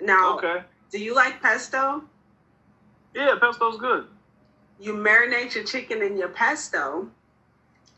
Now, 0.00 0.36
Okay. 0.38 0.62
do 0.90 0.98
you 0.98 1.14
like 1.14 1.40
pesto? 1.40 2.02
Yeah, 3.14 3.36
pesto's 3.40 3.78
good. 3.78 4.06
You 4.80 4.94
marinate 4.94 5.54
your 5.54 5.64
chicken 5.64 6.02
in 6.02 6.16
your 6.16 6.28
pesto. 6.28 7.08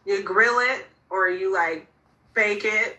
You 0.06 0.22
grill 0.22 0.58
it 0.60 0.86
or 1.10 1.28
you 1.28 1.52
like 1.52 1.86
bake 2.34 2.64
it. 2.64 2.98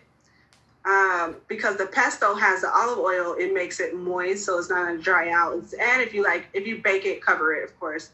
Um, 0.84 1.36
because 1.48 1.76
the 1.76 1.86
pesto 1.86 2.34
has 2.34 2.60
the 2.60 2.70
olive 2.72 2.98
oil, 2.98 3.34
it 3.36 3.52
makes 3.52 3.80
it 3.80 3.96
moist, 3.96 4.44
so 4.44 4.56
it's 4.58 4.70
not 4.70 4.86
gonna 4.86 4.98
dry 4.98 5.30
out. 5.30 5.52
And 5.52 6.02
if 6.02 6.14
you 6.14 6.22
like, 6.22 6.46
if 6.52 6.64
you 6.66 6.80
bake 6.80 7.04
it, 7.04 7.20
cover 7.20 7.54
it, 7.54 7.64
of 7.64 7.78
course. 7.80 8.10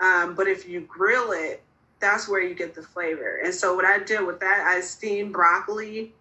Um, 0.00 0.34
but 0.34 0.48
if 0.48 0.68
you 0.68 0.80
grill 0.80 1.30
it, 1.30 1.62
that's 2.00 2.28
where 2.28 2.42
you 2.42 2.54
get 2.54 2.74
the 2.74 2.82
flavor. 2.82 3.40
And 3.44 3.54
so 3.54 3.74
what 3.74 3.84
I 3.84 3.98
did 4.00 4.26
with 4.26 4.40
that, 4.40 4.66
I 4.66 4.80
steamed 4.80 5.32
broccoli, 5.32 6.12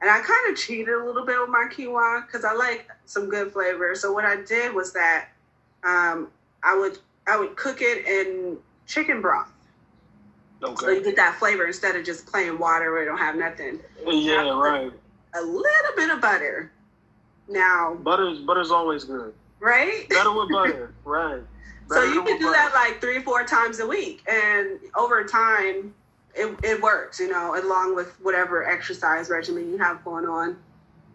and 0.00 0.10
I 0.10 0.20
kind 0.20 0.52
of 0.52 0.56
cheated 0.56 0.88
a 0.94 1.04
little 1.04 1.26
bit 1.26 1.40
with 1.40 1.50
my 1.50 1.66
quinoa 1.70 2.26
because 2.26 2.44
I 2.44 2.52
like 2.54 2.88
some 3.04 3.28
good 3.28 3.52
flavor. 3.52 3.94
So 3.94 4.12
what 4.12 4.24
I 4.24 4.36
did 4.42 4.74
was 4.74 4.92
that 4.92 5.28
um, 5.82 6.28
I 6.62 6.76
would 6.76 6.98
I 7.26 7.38
would 7.38 7.56
cook 7.56 7.78
it 7.80 8.06
in 8.06 8.58
chicken 8.86 9.20
broth, 9.20 9.50
so 10.62 10.90
you 10.90 11.02
get 11.02 11.16
that 11.16 11.36
flavor 11.38 11.66
instead 11.66 11.96
of 11.96 12.04
just 12.04 12.26
plain 12.26 12.58
water 12.58 12.92
where 12.92 13.02
it 13.02 13.06
don't 13.06 13.18
have 13.18 13.36
nothing. 13.36 13.80
Yeah, 14.06 14.48
right. 14.58 14.92
A 15.34 15.42
little 15.42 15.96
bit 15.96 16.10
of 16.10 16.20
butter. 16.20 16.70
Now, 17.48 17.94
Butter's 17.94 18.38
butter's 18.38 18.70
always 18.70 19.04
good. 19.04 19.34
right? 19.60 20.08
Better 20.08 20.32
with 20.32 20.48
butter, 20.52 20.94
right? 21.04 21.42
So 21.90 22.02
you 22.02 22.22
can 22.24 22.38
do 22.38 22.46
butter. 22.46 22.52
that 22.56 22.72
like 22.74 23.00
three, 23.00 23.20
four 23.20 23.44
times 23.44 23.78
a 23.80 23.86
week, 23.86 24.22
and 24.26 24.78
over 24.96 25.24
time, 25.24 25.92
it, 26.34 26.56
it 26.62 26.80
works. 26.82 27.20
You 27.20 27.28
know, 27.30 27.54
along 27.60 27.94
with 27.94 28.08
whatever 28.22 28.64
exercise 28.66 29.28
regimen 29.28 29.70
you 29.70 29.76
have 29.78 30.02
going 30.04 30.24
on. 30.24 30.56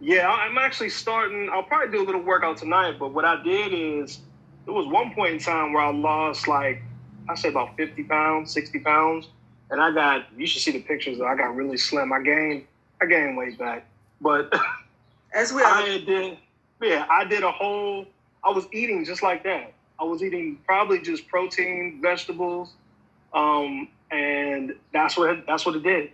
Yeah, 0.02 0.30
I'm 0.30 0.58
actually 0.58 0.90
starting. 0.92 1.50
I'll 1.52 1.64
probably 1.64 1.92
do 1.92 2.04
a 2.04 2.06
little 2.06 2.22
workout 2.22 2.58
tonight. 2.58 3.00
But 3.00 3.14
what 3.14 3.26
I 3.26 3.42
did 3.44 3.74
is, 3.74 4.20
there 4.66 4.74
was 4.74 4.86
one 4.88 5.14
point 5.16 5.34
in 5.34 5.40
time 5.40 5.74
where 5.74 5.84
I 5.84 5.92
lost 5.92 6.48
like 6.48 6.84
I 7.28 7.36
say 7.36 7.50
about 7.50 7.76
50 7.78 8.04
pounds, 8.04 8.52
60 8.54 8.80
pounds, 8.80 9.28
and 9.70 9.82
I 9.82 9.92
got. 9.92 10.26
You 10.38 10.48
should 10.48 10.62
see 10.62 10.72
the 10.72 10.82
pictures. 10.82 11.22
I 11.22 11.36
got 11.36 11.56
really 11.56 11.78
slim. 11.78 12.14
I 12.14 12.22
gained. 12.22 12.66
I 13.02 13.06
gained 13.06 13.38
weight 13.38 13.58
back, 13.58 13.86
but. 14.22 14.54
As 15.32 15.54
well, 15.54 15.66
I 15.66 16.00
did, 16.00 16.38
yeah, 16.82 17.06
I 17.10 17.24
did 17.24 17.44
a 17.44 17.52
whole. 17.52 18.08
I 18.44 18.50
was 18.50 18.66
eating 18.72 19.06
just 19.06 19.22
like 19.22 19.44
that. 19.44 19.74
I 20.00 20.04
was 20.04 20.24
eating 20.24 20.58
probably 20.66 21.00
just 21.02 21.28
protein, 21.28 22.00
vegetables, 22.02 22.74
um, 23.34 23.90
and 24.12 24.74
that's 24.94 25.18
what 25.18 25.46
that's 25.46 25.66
what 25.66 25.76
it 25.76 25.84
did. 25.84 26.12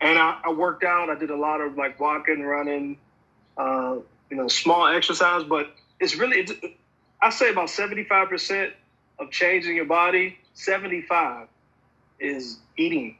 And 0.00 0.18
I, 0.18 0.40
I 0.44 0.52
worked 0.52 0.84
out. 0.84 1.10
I 1.10 1.14
did 1.14 1.30
a 1.30 1.36
lot 1.36 1.60
of 1.60 1.76
like 1.76 2.00
walking, 2.00 2.42
running, 2.42 2.98
uh, 3.58 3.96
you 4.30 4.36
know, 4.36 4.48
small 4.48 4.86
exercise. 4.86 5.44
But 5.44 5.72
it's 6.00 6.16
really, 6.16 6.40
it's, 6.40 6.52
I 7.20 7.30
say 7.30 7.50
about 7.50 7.70
seventy 7.70 8.04
five 8.04 8.30
percent 8.30 8.72
of 9.20 9.30
changing 9.30 9.76
your 9.76 9.84
body. 9.84 10.38
Seventy 10.54 11.02
five 11.02 11.46
is 12.18 12.58
eating. 12.76 13.16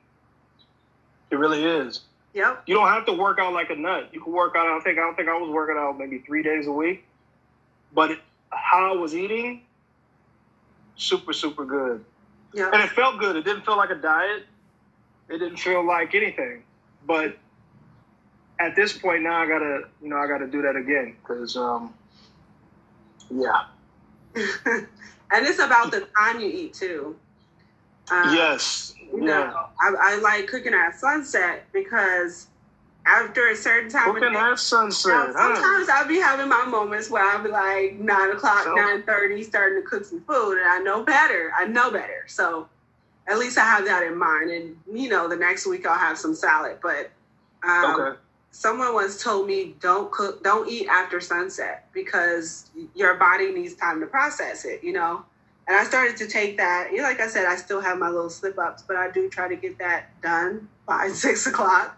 It 1.31 1.37
really 1.37 1.65
is 1.65 2.01
yep. 2.35 2.63
you 2.67 2.75
don't 2.75 2.89
have 2.89 3.07
to 3.07 3.13
work 3.13 3.39
out 3.39 3.53
like 3.53 3.71
a 3.71 3.77
nut. 3.77 4.09
You 4.13 4.21
can 4.21 4.33
work 4.33 4.55
out. 4.57 4.67
I 4.67 4.81
think 4.81 4.99
I 4.99 5.03
don't 5.03 5.17
think 5.17 5.29
I 5.29 5.37
was 5.37 5.51
working 5.51 5.77
out 5.79 5.99
maybe 5.99 6.19
three 6.19 6.43
days 6.43 6.67
a 6.67 6.73
week, 6.73 7.05
but 7.95 8.19
how 8.51 8.95
I 8.95 8.97
was 8.97 9.15
eating, 9.15 9.63
super 10.97 11.33
super 11.33 11.65
good, 11.65 12.05
Yep. 12.55 12.73
and 12.73 12.83
it 12.83 12.91
felt 12.91 13.19
good. 13.19 13.37
It 13.37 13.45
didn't 13.45 13.65
feel 13.65 13.77
like 13.77 13.91
a 13.91 13.97
diet. 13.97 14.47
It 15.29 15.39
didn't 15.39 15.59
feel 15.59 15.87
like 15.87 16.15
anything. 16.15 16.65
But 17.07 17.39
at 18.59 18.77
this 18.77 18.97
point 18.97 19.23
now, 19.23 19.41
I 19.41 19.47
gotta 19.47 19.83
you 20.03 20.09
know 20.09 20.17
I 20.17 20.27
gotta 20.27 20.47
do 20.47 20.63
that 20.63 20.77
again 20.77 21.17
because 21.23 21.57
um, 21.57 21.95
yeah, 23.31 23.65
and 25.33 25.47
it's 25.47 25.59
about 25.59 25.91
the 25.91 26.07
time 26.19 26.41
you 26.41 26.49
eat 26.49 26.75
too. 26.75 27.17
Um, 28.11 28.35
yes, 28.35 28.95
You 29.13 29.19
yeah. 29.21 29.25
know, 29.25 29.67
I, 29.81 29.95
I 30.15 30.17
like 30.21 30.49
cooking 30.49 30.75
at 30.75 30.97
sunset 30.99 31.65
because 31.73 32.49
after 33.07 33.49
a 33.49 33.57
certain 33.57 33.89
time 33.91 34.11
of 34.11 34.17
Cooking 34.17 34.37
at 34.37 34.59
sunset. 34.59 35.13
Now, 35.13 35.33
huh? 35.35 35.55
sometimes 35.55 35.89
I'll 35.89 36.07
be 36.09 36.19
having 36.19 36.49
my 36.49 36.65
moments 36.67 37.09
where 37.11 37.23
I'll 37.25 37.43
be 37.43 37.49
like 37.51 37.95
nine 37.95 38.31
o'clock, 38.31 38.65
So- 38.65 38.75
nine 38.75 39.03
thirty, 39.05 39.43
starting 39.43 39.83
to 39.83 39.89
cook 39.89 40.05
some 40.05 40.21
food, 40.23 40.59
and 40.59 40.69
I 40.69 40.79
know 40.81 41.03
better. 41.05 41.53
I 41.57 41.67
know 41.67 41.91
better, 41.91 42.25
so 42.27 42.69
at 43.29 43.39
least 43.39 43.57
I 43.59 43.65
have 43.65 43.85
that 43.87 44.03
in 44.03 44.17
mind. 44.19 44.51
And 44.51 44.77
you 44.93 45.09
know, 45.09 45.29
the 45.29 45.37
next 45.37 45.67
week 45.67 45.87
I'll 45.87 45.97
have 45.99 46.19
some 46.19 46.35
salad. 46.35 46.79
But 46.83 47.11
um, 47.67 48.01
Okay. 48.01 48.19
Someone 48.51 48.95
once 48.95 49.23
told 49.23 49.47
me 49.47 49.75
don't 49.81 50.11
cook, 50.11 50.43
don't 50.43 50.69
eat 50.69 50.89
after 50.89 51.21
sunset 51.21 51.89
because 51.93 52.71
your 52.95 53.15
body 53.15 53.53
needs 53.53 53.75
time 53.75 54.01
to 54.01 54.07
process 54.07 54.65
it. 54.65 54.83
You 54.85 54.93
know. 54.93 55.25
And 55.69 55.77
I 55.79 55.85
started 55.85 56.17
to 56.17 56.27
take 56.27 56.57
that. 56.57 56.89
You 56.91 56.99
know, 56.99 57.05
like 57.05 57.21
I 57.21 57.29
said, 57.29 57.47
I 57.47 57.55
still 57.55 57.81
have 57.81 57.97
my 57.99 58.09
little 58.09 58.31
slip 58.31 58.59
ups, 58.59 58.83
but 58.83 58.97
I 58.97 59.11
do 59.11 59.29
try 59.29 59.47
to 59.49 59.55
get 59.55 59.79
that 59.79 60.21
done 60.21 60.69
by 60.87 61.09
six 61.15 61.47
o'clock. 61.47 61.97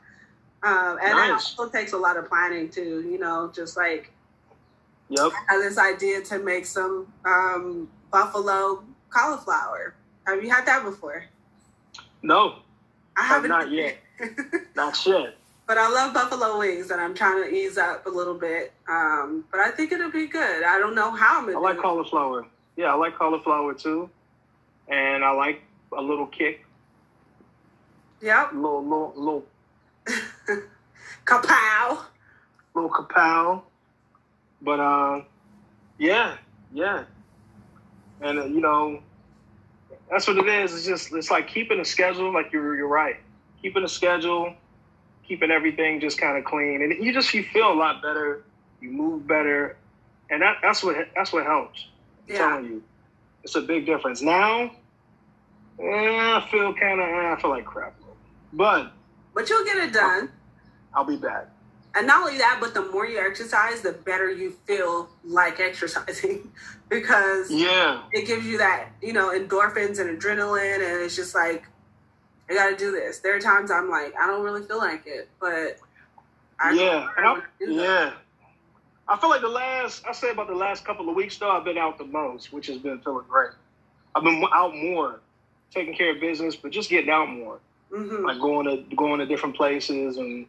Um, 0.62 0.98
and 1.02 1.18
that 1.18 1.30
Nice. 1.30 1.54
also 1.58 1.70
takes 1.70 1.92
a 1.92 1.96
lot 1.96 2.16
of 2.18 2.28
planning 2.28 2.68
too. 2.68 3.02
You 3.10 3.18
know, 3.18 3.50
just 3.54 3.76
like 3.76 4.12
Yep. 5.08 5.32
I 5.50 5.54
had 5.54 5.60
this 5.62 5.78
idea 5.78 6.22
to 6.22 6.38
make 6.38 6.64
some 6.64 7.06
um, 7.26 7.88
buffalo 8.10 8.82
cauliflower. 9.10 9.94
Have 10.26 10.42
you 10.42 10.50
had 10.50 10.64
that 10.66 10.84
before? 10.84 11.24
No, 12.22 12.56
I 13.16 13.22
Have 13.22 13.44
haven't 13.44 13.50
not 13.50 13.70
yet. 13.70 13.98
not 14.74 15.04
yet. 15.06 15.34
But 15.66 15.78
I 15.78 15.88
love 15.88 16.12
buffalo 16.14 16.58
wings, 16.58 16.90
and 16.90 17.00
I'm 17.00 17.14
trying 17.14 17.42
to 17.42 17.50
ease 17.54 17.78
up 17.78 18.06
a 18.06 18.10
little 18.10 18.34
bit. 18.34 18.72
Um, 18.88 19.44
but 19.50 19.60
I 19.60 19.70
think 19.70 19.92
it'll 19.92 20.10
be 20.10 20.26
good. 20.26 20.64
I 20.64 20.78
don't 20.78 20.94
know 20.94 21.10
how 21.12 21.40
I'm 21.42 21.48
I 21.56 21.58
like 21.60 21.74
do 21.74 21.80
it. 21.80 21.82
cauliflower. 21.82 22.46
Yeah, 22.76 22.92
I 22.92 22.94
like 22.94 23.16
cauliflower 23.16 23.74
too, 23.74 24.08
and 24.88 25.24
I 25.24 25.30
like 25.32 25.62
a 25.96 26.00
little 26.02 26.26
kick, 26.26 26.64
Yep. 28.22 28.52
a 28.52 28.54
little 28.56 28.82
little 28.82 29.12
little 29.16 29.44
Kapow. 31.24 31.98
little 32.74 32.90
kapow. 32.90 33.62
But 34.62 34.80
uh, 34.80 35.22
yeah, 35.98 36.36
yeah, 36.72 37.04
and 38.20 38.38
uh, 38.38 38.44
you 38.46 38.60
know, 38.60 39.00
that's 40.10 40.26
what 40.26 40.38
it 40.38 40.46
is. 40.48 40.74
It's 40.74 40.86
just 40.86 41.12
it's 41.14 41.30
like 41.30 41.48
keeping 41.48 41.80
a 41.80 41.84
schedule. 41.84 42.32
Like 42.32 42.52
you're 42.52 42.76
you're 42.76 42.88
right, 42.88 43.16
keeping 43.60 43.84
a 43.84 43.88
schedule, 43.88 44.54
keeping 45.26 45.50
everything 45.50 46.00
just 46.00 46.18
kind 46.18 46.36
of 46.38 46.44
clean, 46.44 46.82
and 46.82 47.04
you 47.04 47.12
just 47.12 47.32
you 47.34 47.42
feel 47.44 47.72
a 47.72 47.74
lot 47.74 48.02
better. 48.02 48.42
You 48.80 48.90
move 48.90 49.26
better, 49.26 49.76
and 50.30 50.42
that 50.42 50.56
that's 50.62 50.82
what 50.82 50.96
that's 51.14 51.32
what 51.32 51.46
helps. 51.46 51.86
I'm 52.28 52.34
Yeah. 52.34 52.38
telling 52.38 52.64
you, 52.66 52.82
it's 53.44 53.54
a 53.54 53.60
big 53.62 53.86
difference. 53.86 54.22
Now, 54.22 54.70
eh, 55.78 55.82
I 55.82 56.46
feel 56.50 56.74
kind 56.74 57.00
of 57.00 57.08
I 57.08 57.40
feel 57.40 57.50
like 57.50 57.64
crap, 57.64 57.94
but 58.52 58.92
But 59.34 59.48
you'll 59.48 59.64
get 59.64 59.76
it 59.78 59.92
done. 59.92 60.30
I'll 60.94 61.04
be 61.04 61.16
back. 61.16 61.48
And 61.94 62.06
not 62.06 62.22
only 62.22 62.38
that, 62.38 62.58
but 62.60 62.72
the 62.72 62.82
more 62.90 63.06
you 63.06 63.18
exercise, 63.18 63.82
the 63.82 63.92
better 63.92 64.30
you 64.30 64.52
feel 64.66 65.10
like 65.24 65.60
exercising 65.60 66.50
because 66.88 67.50
Yeah, 67.50 68.02
it 68.12 68.26
gives 68.26 68.46
you 68.46 68.58
that, 68.58 68.88
you 69.02 69.12
know, 69.12 69.28
endorphins 69.30 69.98
and 69.98 70.18
adrenaline. 70.18 70.76
And 70.76 71.02
it's 71.02 71.16
just 71.16 71.34
like, 71.34 71.64
I 72.52 72.54
got 72.54 72.70
to 72.70 72.76
do 72.76 72.92
this. 72.92 73.20
There 73.20 73.34
are 73.34 73.40
times 73.40 73.70
I'm 73.70 73.88
like, 73.88 74.14
I 74.20 74.26
don't 74.26 74.42
really 74.44 74.62
feel 74.62 74.78
like 74.78 75.04
it, 75.06 75.28
but 75.40 75.78
I 76.60 76.72
yeah, 76.72 77.08
I, 77.16 77.42
yeah. 77.60 78.12
I 79.08 79.16
feel 79.16 79.30
like 79.30 79.40
the 79.40 79.48
last 79.48 80.04
I 80.06 80.12
say 80.12 80.30
about 80.30 80.48
the 80.48 80.54
last 80.54 80.84
couple 80.84 81.08
of 81.08 81.16
weeks 81.16 81.38
though, 81.38 81.50
I've 81.50 81.64
been 81.64 81.78
out 81.78 81.98
the 81.98 82.04
most, 82.04 82.52
which 82.52 82.66
has 82.66 82.78
been 82.78 83.00
feeling 83.00 83.24
great. 83.28 83.50
I've 84.14 84.22
been 84.22 84.44
out 84.52 84.76
more 84.76 85.20
taking 85.74 85.94
care 85.94 86.14
of 86.14 86.20
business, 86.20 86.54
but 86.54 86.70
just 86.70 86.90
getting 86.90 87.10
out 87.10 87.28
more, 87.30 87.58
hmm 87.92 88.24
like 88.24 88.38
going 88.38 88.66
to 88.66 88.96
going 88.96 89.18
to 89.20 89.26
different 89.26 89.56
places, 89.56 90.18
and 90.18 90.46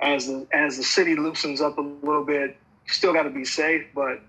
as 0.00 0.26
the 0.26 0.46
as 0.52 0.76
the 0.76 0.82
city 0.82 1.14
loosens 1.14 1.60
up 1.60 1.78
a 1.78 1.80
little 1.80 2.24
bit, 2.24 2.56
still 2.86 3.12
got 3.12 3.22
to 3.22 3.30
be 3.30 3.44
safe. 3.44 3.86
But 3.94 4.20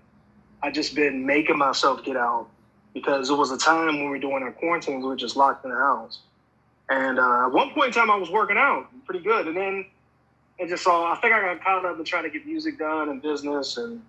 I 0.62 0.70
just 0.70 0.94
been 0.94 1.26
making 1.26 1.58
myself 1.58 2.04
get 2.04 2.16
out 2.16 2.46
because 2.94 3.30
it 3.30 3.34
was 3.34 3.50
a 3.50 3.58
time 3.58 3.86
when 3.86 4.04
we 4.04 4.08
were 4.10 4.18
doing 4.18 4.42
our 4.42 4.52
quarantine, 4.52 5.00
we 5.00 5.06
were 5.06 5.16
just 5.16 5.36
locked 5.36 5.64
in 5.64 5.70
the 5.70 5.76
house. 5.76 6.20
And 6.88 7.18
uh, 7.18 7.46
at 7.46 7.52
one 7.52 7.70
point 7.70 7.88
in 7.88 7.92
time, 7.94 8.10
I 8.10 8.16
was 8.16 8.30
working 8.30 8.56
out 8.56 8.86
pretty 9.04 9.20
good, 9.24 9.48
and 9.48 9.56
then 9.56 9.86
it 10.58 10.68
just 10.68 10.86
all 10.86 11.04
I 11.04 11.16
think 11.16 11.34
I 11.34 11.40
got 11.40 11.62
caught 11.62 11.84
up 11.84 11.98
in 11.98 12.04
trying 12.04 12.22
to 12.24 12.30
get 12.30 12.46
music 12.46 12.78
done 12.78 13.08
and 13.08 13.20
business, 13.20 13.76
and 13.76 14.02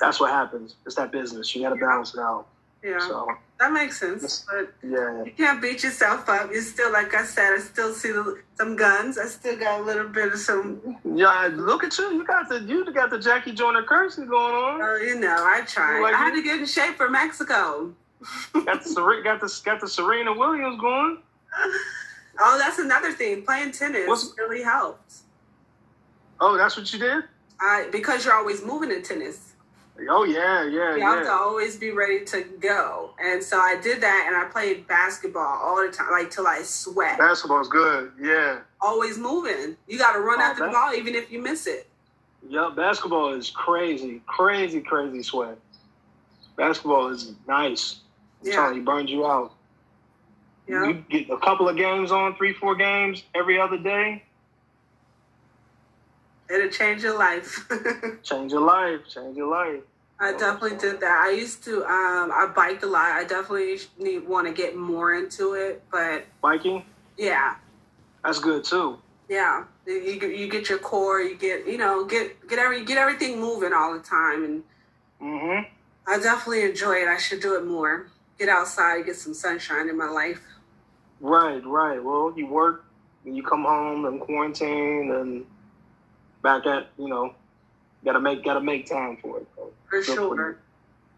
that's 0.00 0.18
what 0.18 0.30
happens. 0.30 0.74
It's 0.84 0.96
that 0.96 1.12
business. 1.12 1.54
You 1.54 1.62
got 1.62 1.70
to 1.70 1.76
balance 1.76 2.14
it 2.14 2.20
out. 2.20 2.46
Yeah, 2.82 2.98
So 2.98 3.28
that 3.60 3.72
makes 3.72 4.00
sense. 4.00 4.44
But 4.50 4.74
yeah, 4.82 5.22
you 5.22 5.30
can't 5.36 5.62
beat 5.62 5.84
yourself 5.84 6.28
up. 6.28 6.50
You 6.50 6.60
still, 6.60 6.92
like 6.92 7.14
I 7.14 7.24
said, 7.24 7.52
I 7.54 7.58
still 7.60 7.94
see 7.94 8.12
some 8.56 8.74
guns. 8.74 9.16
I 9.18 9.26
still 9.26 9.56
got 9.56 9.80
a 9.80 9.84
little 9.84 10.08
bit 10.08 10.32
of 10.32 10.38
some. 10.40 10.98
yeah. 11.04 11.48
Look 11.52 11.84
at 11.84 11.96
you. 11.96 12.12
You 12.14 12.26
got 12.26 12.48
the 12.48 12.58
you 12.62 12.92
got 12.92 13.10
the 13.10 13.20
Jackie 13.20 13.52
Joyner 13.52 13.84
Kersee 13.84 14.28
going 14.28 14.54
on. 14.54 14.82
Oh, 14.82 14.96
you 14.96 15.20
know, 15.20 15.36
I 15.38 15.60
tried. 15.64 16.00
Like 16.00 16.14
I 16.14 16.18
had 16.18 16.34
you- 16.34 16.42
to 16.42 16.48
get 16.48 16.58
in 16.58 16.66
shape 16.66 16.96
for 16.96 17.08
Mexico. 17.08 17.94
Got 18.52 18.82
the 18.84 19.20
got 19.24 19.40
the 19.40 19.60
got 19.64 19.80
the 19.80 19.88
Serena 19.88 20.32
Williams 20.32 20.80
going. 20.80 21.18
Oh, 22.40 22.58
that's 22.58 22.78
another 22.78 23.12
thing. 23.12 23.42
Playing 23.44 23.72
tennis 23.72 24.08
What's- 24.08 24.34
really 24.38 24.62
helps. 24.62 25.22
Oh, 26.40 26.56
that's 26.56 26.76
what 26.76 26.92
you 26.92 26.98
did. 26.98 27.24
I 27.60 27.88
because 27.92 28.24
you're 28.24 28.34
always 28.34 28.64
moving 28.64 28.90
in 28.90 29.02
tennis. 29.02 29.52
Oh 30.10 30.24
yeah, 30.24 30.64
yeah, 30.64 30.96
You 30.96 31.02
have 31.02 31.22
to 31.24 31.30
always 31.30 31.76
be 31.76 31.90
ready 31.90 32.24
to 32.24 32.42
go. 32.58 33.10
And 33.22 33.42
so 33.44 33.58
I 33.60 33.76
did 33.80 34.00
that, 34.00 34.24
and 34.26 34.34
I 34.34 34.46
played 34.50 34.88
basketball 34.88 35.60
all 35.62 35.76
the 35.86 35.92
time, 35.92 36.10
like 36.10 36.30
till 36.30 36.46
I 36.46 36.62
sweat. 36.62 37.18
Basketball's 37.18 37.68
good. 37.68 38.10
Yeah. 38.20 38.60
Always 38.80 39.18
moving. 39.18 39.76
You 39.86 39.98
got 39.98 40.14
to 40.14 40.20
run 40.20 40.40
Oh, 40.40 40.44
after 40.44 40.64
the 40.66 40.72
ball, 40.72 40.94
even 40.94 41.14
if 41.14 41.30
you 41.30 41.40
miss 41.40 41.66
it. 41.66 41.88
Yeah, 42.48 42.70
basketball 42.74 43.34
is 43.34 43.50
crazy, 43.50 44.22
crazy, 44.26 44.80
crazy 44.80 45.22
sweat. 45.22 45.58
Basketball 46.56 47.08
is 47.08 47.32
nice. 47.46 48.00
I'm 48.44 48.50
Yeah. 48.50 48.72
you, 48.72 48.82
burns 48.82 49.10
you 49.10 49.26
out. 49.26 49.52
Yeah. 50.68 50.86
You 50.86 51.04
get 51.10 51.30
a 51.30 51.38
couple 51.38 51.68
of 51.68 51.76
games 51.76 52.12
on, 52.12 52.36
three, 52.36 52.52
four 52.54 52.74
games 52.76 53.22
every 53.34 53.60
other 53.60 53.78
day, 53.78 54.22
It'll 56.50 56.68
change 56.68 57.02
your 57.02 57.18
life. 57.18 57.66
change 58.22 58.52
your 58.52 58.60
life, 58.60 59.00
change 59.08 59.36
your 59.36 59.48
life. 59.48 59.80
I 60.20 60.32
definitely 60.32 60.76
did 60.76 61.00
that. 61.00 61.24
I 61.26 61.30
used 61.32 61.64
to. 61.64 61.78
Um, 61.84 62.30
I 62.30 62.50
biked 62.54 62.82
a 62.82 62.86
lot. 62.86 63.12
I 63.12 63.24
definitely 63.24 63.78
need 63.98 64.28
want 64.28 64.46
to 64.46 64.52
get 64.52 64.76
more 64.76 65.14
into 65.14 65.54
it, 65.54 65.82
but 65.90 66.26
Biking, 66.42 66.84
yeah, 67.16 67.56
that's 68.22 68.38
good 68.38 68.64
too. 68.64 68.98
yeah. 69.28 69.64
You, 69.86 69.94
you 69.96 70.48
get 70.48 70.68
your 70.68 70.78
core. 70.78 71.20
You 71.20 71.36
get 71.36 71.66
you 71.66 71.78
know 71.78 72.04
get 72.04 72.46
get 72.48 72.58
every 72.58 72.84
get 72.84 72.98
everything 72.98 73.40
moving 73.40 73.72
all 73.72 73.94
the 73.94 74.00
time, 74.04 74.44
and 74.44 74.62
Mm-hmm. 75.22 75.68
I 76.06 76.18
definitely 76.18 76.62
enjoy 76.64 76.94
it. 76.96 77.08
I 77.08 77.16
should 77.16 77.40
do 77.40 77.56
it 77.56 77.64
more. 77.64 78.08
Get 78.42 78.48
outside, 78.48 79.06
get 79.06 79.14
some 79.14 79.34
sunshine 79.34 79.88
in 79.88 79.96
my 79.96 80.08
life. 80.08 80.40
Right, 81.20 81.64
right. 81.64 82.02
Well, 82.02 82.34
you 82.36 82.48
work, 82.48 82.84
and 83.24 83.36
you 83.36 83.44
come 83.44 83.62
home 83.62 84.04
and 84.04 84.20
quarantine, 84.20 85.12
and 85.12 85.46
back 86.42 86.66
at 86.66 86.88
you 86.98 87.06
know, 87.06 87.36
gotta 88.04 88.18
make 88.18 88.42
gotta 88.44 88.60
make 88.60 88.86
time 88.86 89.16
for 89.22 89.38
it. 89.38 89.46
For 89.88 90.02
sure. 90.02 90.50
you. 90.50 90.56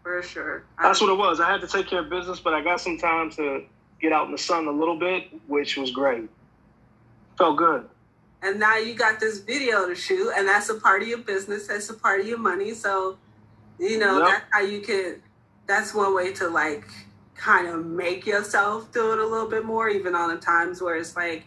For 0.03 0.21
sure. 0.21 0.65
That's 0.79 1.01
what 1.01 1.09
it 1.09 1.17
was. 1.17 1.39
I 1.39 1.49
had 1.51 1.61
to 1.61 1.67
take 1.67 1.87
care 1.87 2.01
of 2.01 2.11
business, 2.11 2.39
but 2.39 2.53
I 2.53 2.61
got 2.61 2.79
some 2.79 2.99
time 2.99 3.31
to 3.31 3.63
get 3.99 4.13
out 4.13 4.27
in 4.27 4.31
the 4.31 4.37
sun 4.37 4.67
a 4.67 4.71
little 4.71 4.99
bit, 4.99 5.23
which 5.47 5.77
was 5.77 5.89
great. 5.89 6.29
Felt 7.39 7.57
good. 7.57 7.89
and 8.43 8.59
now 8.59 8.77
you 8.77 8.93
got 8.93 9.19
this 9.19 9.39
video 9.39 9.87
to 9.87 9.95
shoot, 9.95 10.31
and 10.37 10.47
that's 10.47 10.69
a 10.69 10.75
part 10.75 11.01
of 11.01 11.07
your 11.07 11.17
business. 11.17 11.65
That's 11.65 11.89
a 11.89 11.95
part 11.95 12.19
of 12.19 12.27
your 12.27 12.37
money. 12.37 12.75
So, 12.75 13.17
you 13.79 13.97
know, 13.97 14.19
Yep. 14.19 14.27
that's 14.27 14.45
how 14.51 14.61
you 14.61 14.81
could. 14.81 15.23
That's 15.65 15.91
one 15.95 16.13
way 16.13 16.31
to 16.33 16.47
like 16.49 16.87
kind 17.35 17.67
of 17.67 17.85
make 17.85 18.25
yourself 18.25 18.91
do 18.91 19.13
it 19.13 19.19
a 19.19 19.25
little 19.25 19.49
bit 19.49 19.65
more, 19.65 19.89
even 19.89 20.15
on 20.15 20.29
the 20.29 20.37
times 20.41 20.81
where 20.81 20.95
it's 20.95 21.15
like, 21.15 21.43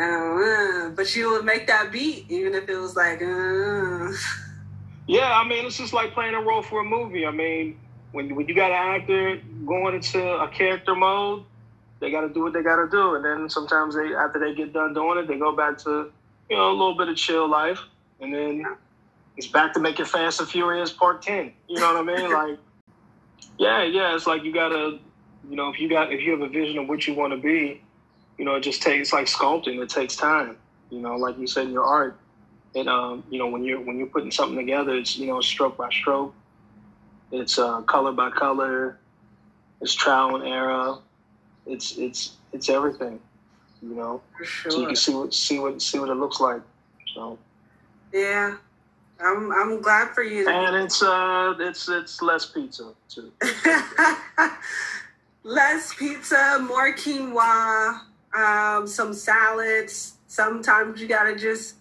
uh, 0.00 0.88
but 0.90 1.14
you 1.14 1.30
would 1.30 1.44
make 1.44 1.66
that 1.66 1.92
beat, 1.92 2.26
even 2.28 2.54
if 2.54 2.68
it 2.68 2.76
was 2.76 2.96
like, 2.96 3.22
uh. 3.22 4.12
Yeah, 5.06 5.32
I 5.32 5.46
mean, 5.46 5.66
it's 5.66 5.76
just 5.76 5.92
like 5.92 6.14
playing 6.14 6.34
a 6.34 6.40
role 6.40 6.62
for 6.62 6.80
a 6.80 6.84
movie. 6.84 7.26
I 7.26 7.30
mean, 7.30 7.78
when 8.12 8.34
when 8.34 8.48
you 8.48 8.54
got 8.54 8.70
an 8.70 9.00
actor 9.00 9.40
going 9.66 9.94
into 9.96 10.20
a 10.20 10.48
character 10.48 10.94
mode, 10.94 11.44
they 12.00 12.10
got 12.10 12.22
to 12.22 12.28
do 12.28 12.42
what 12.42 12.52
they 12.52 12.62
got 12.62 12.76
to 12.76 12.88
do, 12.88 13.14
and 13.16 13.24
then 13.24 13.50
sometimes 13.50 13.94
they 13.94 14.14
after 14.14 14.38
they 14.38 14.54
get 14.54 14.72
done 14.72 14.94
doing 14.94 15.18
it, 15.18 15.28
they 15.28 15.38
go 15.38 15.54
back 15.54 15.76
to 15.78 16.10
you 16.48 16.56
know 16.56 16.70
a 16.70 16.72
little 16.72 16.96
bit 16.96 17.08
of 17.08 17.16
chill 17.16 17.48
life, 17.48 17.80
and 18.20 18.32
then 18.32 18.64
it's 19.36 19.46
back 19.46 19.74
to 19.74 19.80
making 19.80 20.06
Fast 20.06 20.40
and 20.40 20.48
Furious 20.48 20.92
Part 20.92 21.22
Ten. 21.22 21.52
You 21.68 21.80
know 21.80 21.94
what 21.94 22.08
I 22.08 22.16
mean? 22.16 22.32
like, 22.32 22.58
yeah, 23.58 23.82
yeah, 23.84 24.14
it's 24.14 24.26
like 24.26 24.44
you 24.44 24.52
gotta, 24.52 24.98
you 25.48 25.56
know, 25.56 25.70
if 25.70 25.78
you 25.78 25.88
got 25.88 26.12
if 26.12 26.20
you 26.20 26.32
have 26.32 26.40
a 26.40 26.48
vision 26.48 26.78
of 26.78 26.88
what 26.88 27.06
you 27.06 27.14
want 27.14 27.32
to 27.32 27.38
be, 27.38 27.82
you 28.38 28.44
know, 28.44 28.54
it 28.56 28.60
just 28.60 28.82
takes 28.82 29.12
like 29.12 29.26
sculpting. 29.26 29.82
It 29.82 29.88
takes 29.88 30.16
time. 30.16 30.56
You 30.90 31.00
know, 31.00 31.16
like 31.16 31.38
you 31.38 31.46
said 31.46 31.66
in 31.66 31.72
your 31.72 31.84
art, 31.84 32.16
it 32.74 32.88
um 32.88 33.24
you 33.30 33.38
know 33.38 33.46
when 33.46 33.64
you're 33.64 33.80
when 33.80 33.96
you're 33.96 34.08
putting 34.08 34.30
something 34.30 34.56
together 34.56 34.96
it's 34.96 35.16
you 35.16 35.26
know 35.26 35.40
stroke 35.40 35.76
by 35.76 35.88
stroke 35.90 36.34
it's 37.32 37.58
uh, 37.58 37.80
color 37.82 38.12
by 38.12 38.30
color 38.30 38.98
it's 39.80 39.94
trial 39.94 40.36
and 40.36 40.44
error 40.44 40.98
it's 41.66 41.96
it's 41.96 42.36
it's 42.52 42.68
everything 42.68 43.18
you 43.80 43.94
know 43.94 44.20
For 44.36 44.70
so 44.70 44.80
you 44.80 44.86
can 44.86 44.96
see 44.96 45.14
what 45.14 45.32
see 45.32 45.58
what 45.58 45.80
see 45.80 45.98
what 45.98 46.10
it 46.10 46.14
looks 46.16 46.40
like 46.40 46.60
so 47.14 47.38
Yeah. 48.12 48.56
I'm 49.24 49.52
I'm 49.52 49.80
glad 49.82 50.10
for 50.14 50.22
you. 50.22 50.48
and 50.48 50.76
it's 50.76 51.02
uh 51.02 51.54
it's 51.60 51.88
it's 51.88 52.22
less 52.22 52.46
pizza 52.46 52.92
too 53.08 53.32
Less 55.44 55.94
pizza, 55.94 56.58
more 56.66 56.94
quinoa, 56.94 58.00
um, 58.34 58.86
some 58.86 59.12
salads. 59.12 60.14
Sometimes 60.26 61.00
you 61.00 61.08
gotta 61.08 61.36
just 61.36 61.76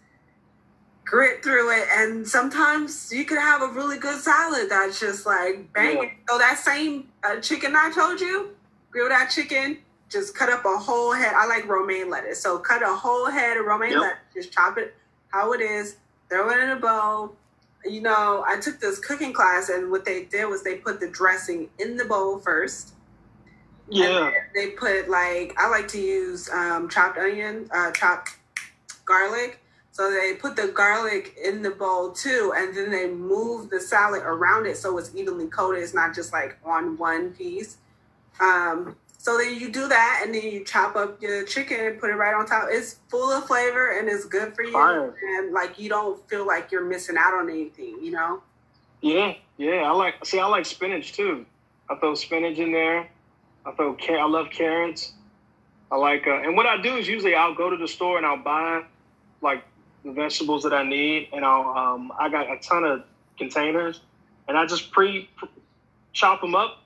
grit 1.06 1.43
through 1.43 1.71
it, 1.71 1.88
and 1.97 2.27
sometimes 2.27 3.12
you 3.13 3.25
could 3.25 3.39
have 3.39 3.62
a 3.62 3.67
really 3.69 3.97
good 3.99 4.21
salad 4.21 4.69
that's 4.69 4.99
just 4.99 5.25
like 5.25 5.71
banging. 5.73 6.12
So 6.29 6.38
that 6.39 6.60
same 6.60 7.10
uh, 7.23 7.38
chicken 7.41 7.75
I 7.75 7.91
told 7.91 8.21
you, 8.21 8.51
grill 8.91 9.10
that 9.10 9.32
chicken. 9.32 9.79
Just 10.10 10.36
cut 10.36 10.49
up 10.49 10.65
a 10.65 10.77
whole 10.77 11.13
head. 11.13 11.34
I 11.36 11.47
like 11.47 11.67
romaine 11.67 12.10
lettuce, 12.10 12.41
so 12.41 12.60
cut 12.60 12.84
a 12.84 12.88
whole 12.95 13.27
head 13.32 13.58
of 13.58 13.65
romaine 13.65 13.91
Yep. 13.91 14.01
lettuce. 14.01 14.19
Just 14.36 14.53
chop 14.53 14.77
it 14.77 14.95
how 15.29 15.53
it 15.53 15.62
is. 15.62 15.97
Throw 16.34 16.50
it 16.50 16.63
in 16.63 16.69
a 16.69 16.80
bowl 16.80 17.36
you 17.86 18.02
know, 18.02 18.46
I 18.48 18.60
took 18.60 18.80
this 18.80 19.00
cooking 19.00 19.34
class, 19.34 19.69
and 19.69 19.91
what 19.91 20.06
they 20.06 20.24
did 20.24 20.46
was 20.46 20.63
they 20.63 20.76
put 20.76 21.00
the 21.00 21.10
dressing 21.10 21.69
in 21.80 21.98
the 21.98 22.06
bowl 22.06 22.39
first. 22.39 22.93
Yeah 23.89 24.32
they 24.56 24.69
put 24.69 25.10
like 25.10 25.54
I 25.58 25.69
like 25.69 25.88
to 25.89 26.00
use 26.00 26.50
um, 26.50 26.89
chopped 26.89 27.17
onion, 27.17 27.69
uh, 27.72 27.91
chopped 27.91 28.38
garlic. 29.06 29.60
So 29.91 30.10
they 30.10 30.34
put 30.34 30.56
the 30.56 30.69
garlic 30.69 31.36
in 31.43 31.62
the 31.62 31.69
bowl 31.69 32.12
too, 32.12 32.54
and 32.56 32.76
then 32.76 32.89
they 32.89 33.10
move 33.10 33.69
the 33.69 33.80
salad 33.80 34.24
around 34.24 34.65
it 34.65 34.78
so 34.78 34.98
it's 34.98 35.13
evenly 35.13 35.48
coated. 35.48 35.84
It's 35.84 35.93
not 35.93 36.15
just 36.15 36.34
like 36.34 36.58
on 36.65 36.98
one 36.98 37.34
piece. 37.34 37.78
Um, 38.39 38.96
so 39.24 39.38
then 39.38 39.58
you 39.58 39.72
do 39.72 39.88
that, 39.88 40.22
and 40.24 40.36
then 40.36 40.44
you 40.44 40.66
chop 40.66 40.98
up 40.98 41.22
your 41.22 41.46
chicken 41.46 41.80
and 41.80 42.00
put 42.00 42.10
it 42.10 42.16
right 42.16 42.34
on 42.36 42.46
top. 42.46 42.68
It's 42.70 42.98
full 43.10 43.32
of 43.32 43.46
flavor 43.48 43.98
and 43.98 44.10
it's 44.10 44.26
good 44.26 44.54
for 44.54 44.64
you, 44.64 44.74
Fire. 44.74 45.16
and 45.38 45.54
like 45.54 45.80
you 45.80 45.88
don't 45.88 46.20
feel 46.30 46.46
like 46.46 46.72
you're 46.74 46.84
missing 46.84 47.16
out 47.18 47.34
on 47.34 47.50
anything. 47.50 47.98
You 48.02 48.12
know. 48.12 48.44
yeah 49.02 49.34
yeah 49.58 49.84
i 49.84 49.92
like 49.92 50.16
see 50.26 50.40
i 50.40 50.46
like 50.46 50.66
spinach 50.66 51.14
too 51.14 51.46
i 51.90 51.96
throw 51.96 52.16
spinach 52.16 52.58
in 52.58 52.72
there 52.72 53.08
i 53.66 53.72
throw 53.72 53.94
car- 53.94 54.18
i 54.18 54.26
love 54.26 54.48
carrots 54.50 55.14
i 55.92 55.96
like 55.96 56.26
uh, 56.26 56.42
and 56.42 56.56
what 56.58 56.66
i 56.66 56.82
do 56.82 56.96
is 56.96 57.08
usually 57.08 57.36
i'll 57.36 57.54
go 57.54 57.70
to 57.70 57.78
the 57.78 57.88
store 57.88 58.18
and 58.18 58.26
i'll 58.26 58.38
buy 58.44 58.82
like 59.42 59.64
the 60.06 60.12
vegetables 60.12 60.64
that 60.64 60.74
i 60.74 60.84
need 60.84 61.30
and 61.34 61.46
i'll 61.46 61.70
um, 61.78 62.12
i 62.20 62.30
got 62.30 62.52
a 62.52 62.58
ton 62.60 62.84
of 62.84 63.04
containers 63.38 64.02
and 64.48 64.58
i 64.58 64.66
just 64.66 64.92
pre 64.92 65.30
chop 66.14 66.42
them 66.42 66.56
up 66.56 66.83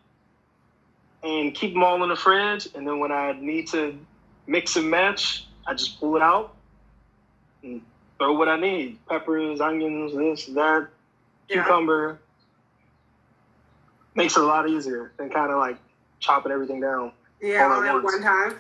and 1.23 1.53
keep 1.53 1.73
them 1.73 1.84
all 1.84 2.01
in 2.03 2.10
the 2.10 2.15
fridge 2.15 2.67
and 2.75 2.88
then 2.88 2.99
when 2.99 3.12
i 3.12 3.32
need 3.39 3.67
to 3.67 3.97
mix 4.45 4.75
and 4.75 4.89
match 4.89 5.45
i 5.67 5.73
just 5.73 5.99
pull 5.99 6.15
it 6.15 6.21
out 6.21 6.56
and 7.63 7.82
throw 8.19 8.34
what 8.34 8.47
i 8.47 8.58
need 8.60 8.97
peppers 9.08 9.60
onions 9.62 10.13
this 10.15 10.45
that 10.53 10.88
Yeah. 11.49 11.63
cucumber 11.63 12.19
makes 14.15 14.36
it 14.36 14.43
a 14.43 14.45
lot 14.45 14.67
easier 14.67 15.12
than 15.17 15.30
kind 15.30 15.51
of 15.51 15.60
like 15.60 15.77
chopping 16.19 16.51
everything 16.51 16.82
down. 16.82 17.12
Yeah, 17.39 17.67
all 17.71 17.84
at 17.84 18.03
one 18.03 18.21
time. 18.21 18.56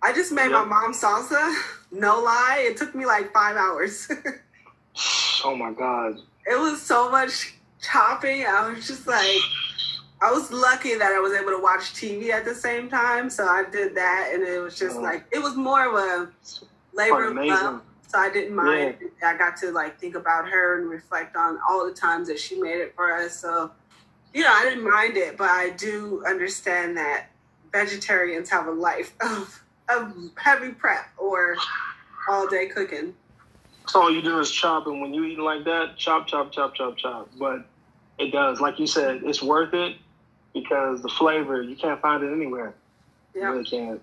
I 0.00 0.12
just 0.12 0.30
made 0.32 0.50
my 0.50 0.60
Yep. 0.60 0.68
mom 0.68 0.92
salsa. 0.94 1.54
No 1.90 2.20
lie, 2.20 2.64
it 2.70 2.76
took 2.76 2.94
me 2.94 3.04
like 3.04 3.32
five 3.32 3.56
hours. 3.56 4.08
Oh 5.44 5.56
my 5.56 5.72
god! 5.72 6.18
it 6.46 6.56
was 6.60 6.80
so 6.80 7.10
much 7.10 7.54
chopping. 7.80 8.44
I 8.46 8.68
was 8.70 8.86
just 8.86 9.08
like, 9.08 9.40
I 10.22 10.30
was 10.30 10.52
lucky 10.52 10.94
that 10.94 11.12
I 11.12 11.18
was 11.18 11.32
able 11.32 11.50
to 11.50 11.60
watch 11.60 11.94
TV 11.94 12.30
at 12.30 12.44
the 12.44 12.54
same 12.54 12.88
time, 12.88 13.28
so 13.28 13.44
I 13.44 13.64
did 13.64 13.96
that, 13.96 14.30
and 14.32 14.44
it 14.44 14.60
was 14.60 14.78
just 14.78 14.96
Oh. 14.96 15.00
like 15.00 15.24
it 15.32 15.40
was 15.42 15.56
more 15.56 15.84
of 15.84 15.94
a 15.94 16.32
labor 16.92 17.24
of 17.24 17.34
love. 17.34 17.82
So 18.06 18.18
I 18.18 18.30
didn't 18.30 18.54
mind. 18.54 18.98
I 19.24 19.36
got 19.36 19.56
to 19.58 19.72
like 19.72 19.98
think 19.98 20.14
about 20.14 20.48
her 20.48 20.78
and 20.78 20.88
reflect 20.88 21.34
on 21.34 21.58
all 21.68 21.84
the 21.86 21.94
times 21.94 22.28
that 22.28 22.38
she 22.38 22.60
made 22.60 22.78
it 22.78 22.94
for 22.94 23.12
us. 23.12 23.36
So 23.36 23.72
you 24.32 24.42
know, 24.44 24.52
I 24.52 24.62
didn't 24.62 24.88
mind 24.88 25.16
it, 25.16 25.36
but 25.36 25.50
I 25.50 25.70
do 25.70 26.22
understand 26.24 26.96
that 26.96 27.26
vegetarians 27.72 28.48
have 28.50 28.68
a 28.68 28.70
life 28.70 29.14
of 29.20 29.60
of 29.88 30.14
heavy 30.36 30.70
prep 30.70 31.06
or 31.18 31.56
all 32.28 32.46
day 32.46 32.68
cooking. 32.68 33.14
So 33.88 34.02
all 34.02 34.12
you 34.12 34.22
do 34.22 34.38
is 34.38 34.52
chop, 34.52 34.86
and 34.86 35.00
when 35.00 35.12
you 35.12 35.24
eat 35.24 35.40
like 35.40 35.64
that, 35.64 35.96
chop, 35.96 36.28
chop, 36.28 36.52
chop, 36.52 36.76
chop, 36.76 36.96
chop. 36.96 37.28
But 37.36 37.66
it 38.18 38.30
does, 38.30 38.60
like 38.60 38.78
you 38.78 38.86
said, 38.86 39.22
it's 39.24 39.42
worth 39.42 39.74
it 39.74 39.96
because 40.54 41.02
the 41.02 41.08
flavor 41.08 41.62
you 41.62 41.76
can't 41.76 42.00
find 42.00 42.22
it 42.22 42.32
anywhere. 42.32 42.74
You 43.34 43.40
Yeah, 43.40 43.48
really 43.50 43.64
can't. 43.64 44.00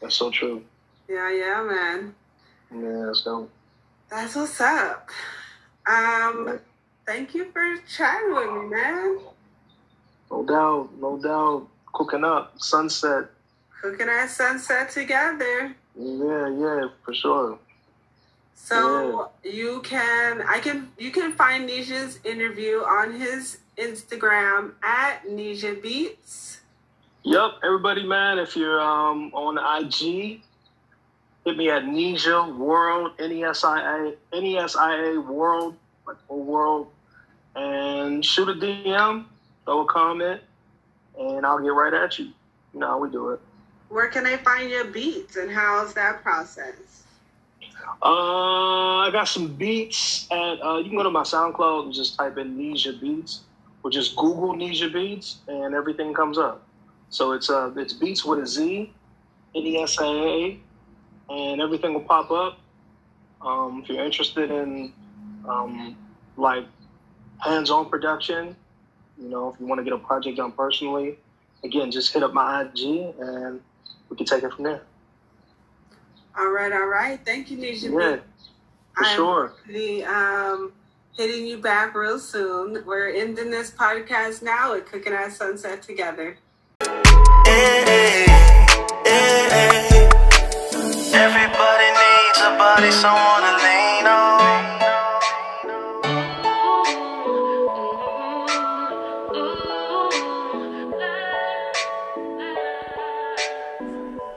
That's 0.00 0.14
so 0.14 0.30
true. 0.30 0.62
yeah, 1.08 1.30
yeah, 1.32 1.62
man. 1.62 2.14
Yeah, 2.74 3.12
so 3.14 3.48
That's 4.10 4.34
what's 4.34 4.60
up. 4.60 5.08
Um, 5.86 6.58
thank 7.06 7.34
you 7.34 7.46
for 7.52 7.76
chatting 7.96 8.34
with 8.34 8.50
me, 8.50 8.68
man. 8.76 9.18
no 10.30 10.44
doubt, 10.44 10.88
no 11.00 11.18
doubt, 11.18 11.68
cooking 11.92 12.24
up, 12.24 12.54
sunset. 12.60 13.26
Cooking 13.80 14.08
at 14.08 14.28
sunset 14.30 14.90
together. 14.90 15.74
Yeah, 15.98 16.48
yeah, 16.48 16.88
for 17.04 17.14
sure. 17.14 17.58
So 18.56 19.30
you 19.44 19.80
can, 19.82 20.42
I 20.42 20.58
can, 20.58 20.90
you 20.98 21.12
can 21.12 21.32
find 21.32 21.68
Nesia's 21.68 22.18
interview 22.24 22.78
on 22.78 23.12
his 23.12 23.58
Instagram 23.78 24.72
at 24.82 25.24
Nesia 25.24 25.80
Beats. 25.80 26.60
Yep, 27.22 27.50
everybody, 27.62 28.04
man. 28.04 28.38
If 28.38 28.56
you're 28.56 28.80
um, 28.80 29.30
on 29.34 29.58
IG, 29.58 30.40
hit 31.44 31.56
me 31.56 31.70
at 31.70 31.84
Nesia 31.84 32.56
World, 32.56 33.12
N 33.18 33.32
E 33.32 33.44
S 33.44 33.62
I 33.62 33.80
A, 33.80 34.14
N 34.32 34.44
E 34.44 34.58
S 34.58 34.74
I 34.74 35.10
A 35.10 35.20
World, 35.20 35.76
like 36.06 36.16
whole 36.26 36.42
world, 36.42 36.88
and 37.54 38.24
shoot 38.24 38.48
a 38.48 38.54
DM, 38.54 39.24
throw 39.64 39.82
a 39.82 39.86
comment, 39.86 40.40
and 41.18 41.44
I'll 41.44 41.62
get 41.62 41.72
right 41.72 41.94
at 41.94 42.18
you. 42.18 42.26
You 42.74 42.80
know 42.80 42.88
how 42.88 42.98
we 42.98 43.10
do 43.10 43.30
it. 43.30 43.40
Where 43.88 44.08
can 44.08 44.26
I 44.26 44.36
find 44.38 44.70
your 44.70 44.86
beats 44.86 45.36
and 45.36 45.50
how's 45.50 45.94
that 45.94 46.22
process? 46.22 47.05
Uh, 48.02 49.06
I 49.06 49.10
got 49.12 49.28
some 49.28 49.54
beats 49.54 50.26
at. 50.30 50.62
Uh, 50.62 50.78
you 50.78 50.88
can 50.88 50.96
go 50.96 51.02
to 51.02 51.10
my 51.10 51.22
SoundCloud 51.22 51.84
and 51.84 51.94
just 51.94 52.16
type 52.16 52.36
in 52.38 52.56
Nesia 52.56 53.00
Beats, 53.00 53.40
or 53.82 53.90
just 53.90 54.16
Google 54.16 54.54
Nesia 54.54 54.92
Beats, 54.92 55.38
and 55.48 55.74
everything 55.74 56.12
comes 56.12 56.38
up. 56.38 56.62
So 57.10 57.32
it's 57.32 57.48
uh, 57.48 57.72
it's 57.76 57.92
Beats 57.92 58.24
with 58.24 58.40
a 58.40 58.46
Z, 58.46 58.92
N 59.54 59.62
E 59.62 59.78
S 59.78 59.98
A 60.00 60.04
A, 60.04 60.60
and 61.30 61.60
everything 61.60 61.94
will 61.94 62.02
pop 62.02 62.30
up. 62.30 62.58
Um, 63.40 63.80
if 63.82 63.88
you're 63.88 64.04
interested 64.04 64.50
in 64.50 64.92
um, 65.48 65.96
like 66.36 66.64
hands-on 67.38 67.88
production, 67.88 68.56
you 69.18 69.28
know, 69.28 69.52
if 69.52 69.60
you 69.60 69.66
want 69.66 69.78
to 69.78 69.84
get 69.84 69.92
a 69.92 69.98
project 69.98 70.36
done 70.36 70.52
personally, 70.52 71.18
again, 71.64 71.90
just 71.90 72.12
hit 72.12 72.22
up 72.22 72.32
my 72.32 72.62
IG 72.62 73.14
and 73.18 73.60
we 74.08 74.16
can 74.16 74.26
take 74.26 74.42
it 74.42 74.52
from 74.52 74.64
there. 74.64 74.82
All 76.38 76.50
right, 76.50 76.72
all 76.72 76.86
right. 76.86 77.18
Thank 77.24 77.50
you, 77.50 77.56
Nesia 77.58 77.90
Yeah, 77.92 78.16
Beats. 78.16 78.48
for 78.94 79.04
I'm 79.04 79.16
sure. 79.16 79.52
The 79.68 80.04
um, 80.04 80.72
hitting 81.16 81.46
you 81.46 81.58
back 81.58 81.94
real 81.94 82.18
soon. 82.18 82.84
We're 82.84 83.08
ending 83.10 83.50
this 83.50 83.70
podcast 83.70 84.42
now 84.42 84.74
at 84.74 84.86
Cooking 84.86 85.12
at 85.14 85.32
Sunset 85.32 85.82
together. 85.82 86.36
Everybody 91.18 91.88
needs 92.00 92.38
a 92.40 92.56
body, 92.58 92.90
someone 92.90 93.42
to 93.42 93.56
lean 93.64 94.06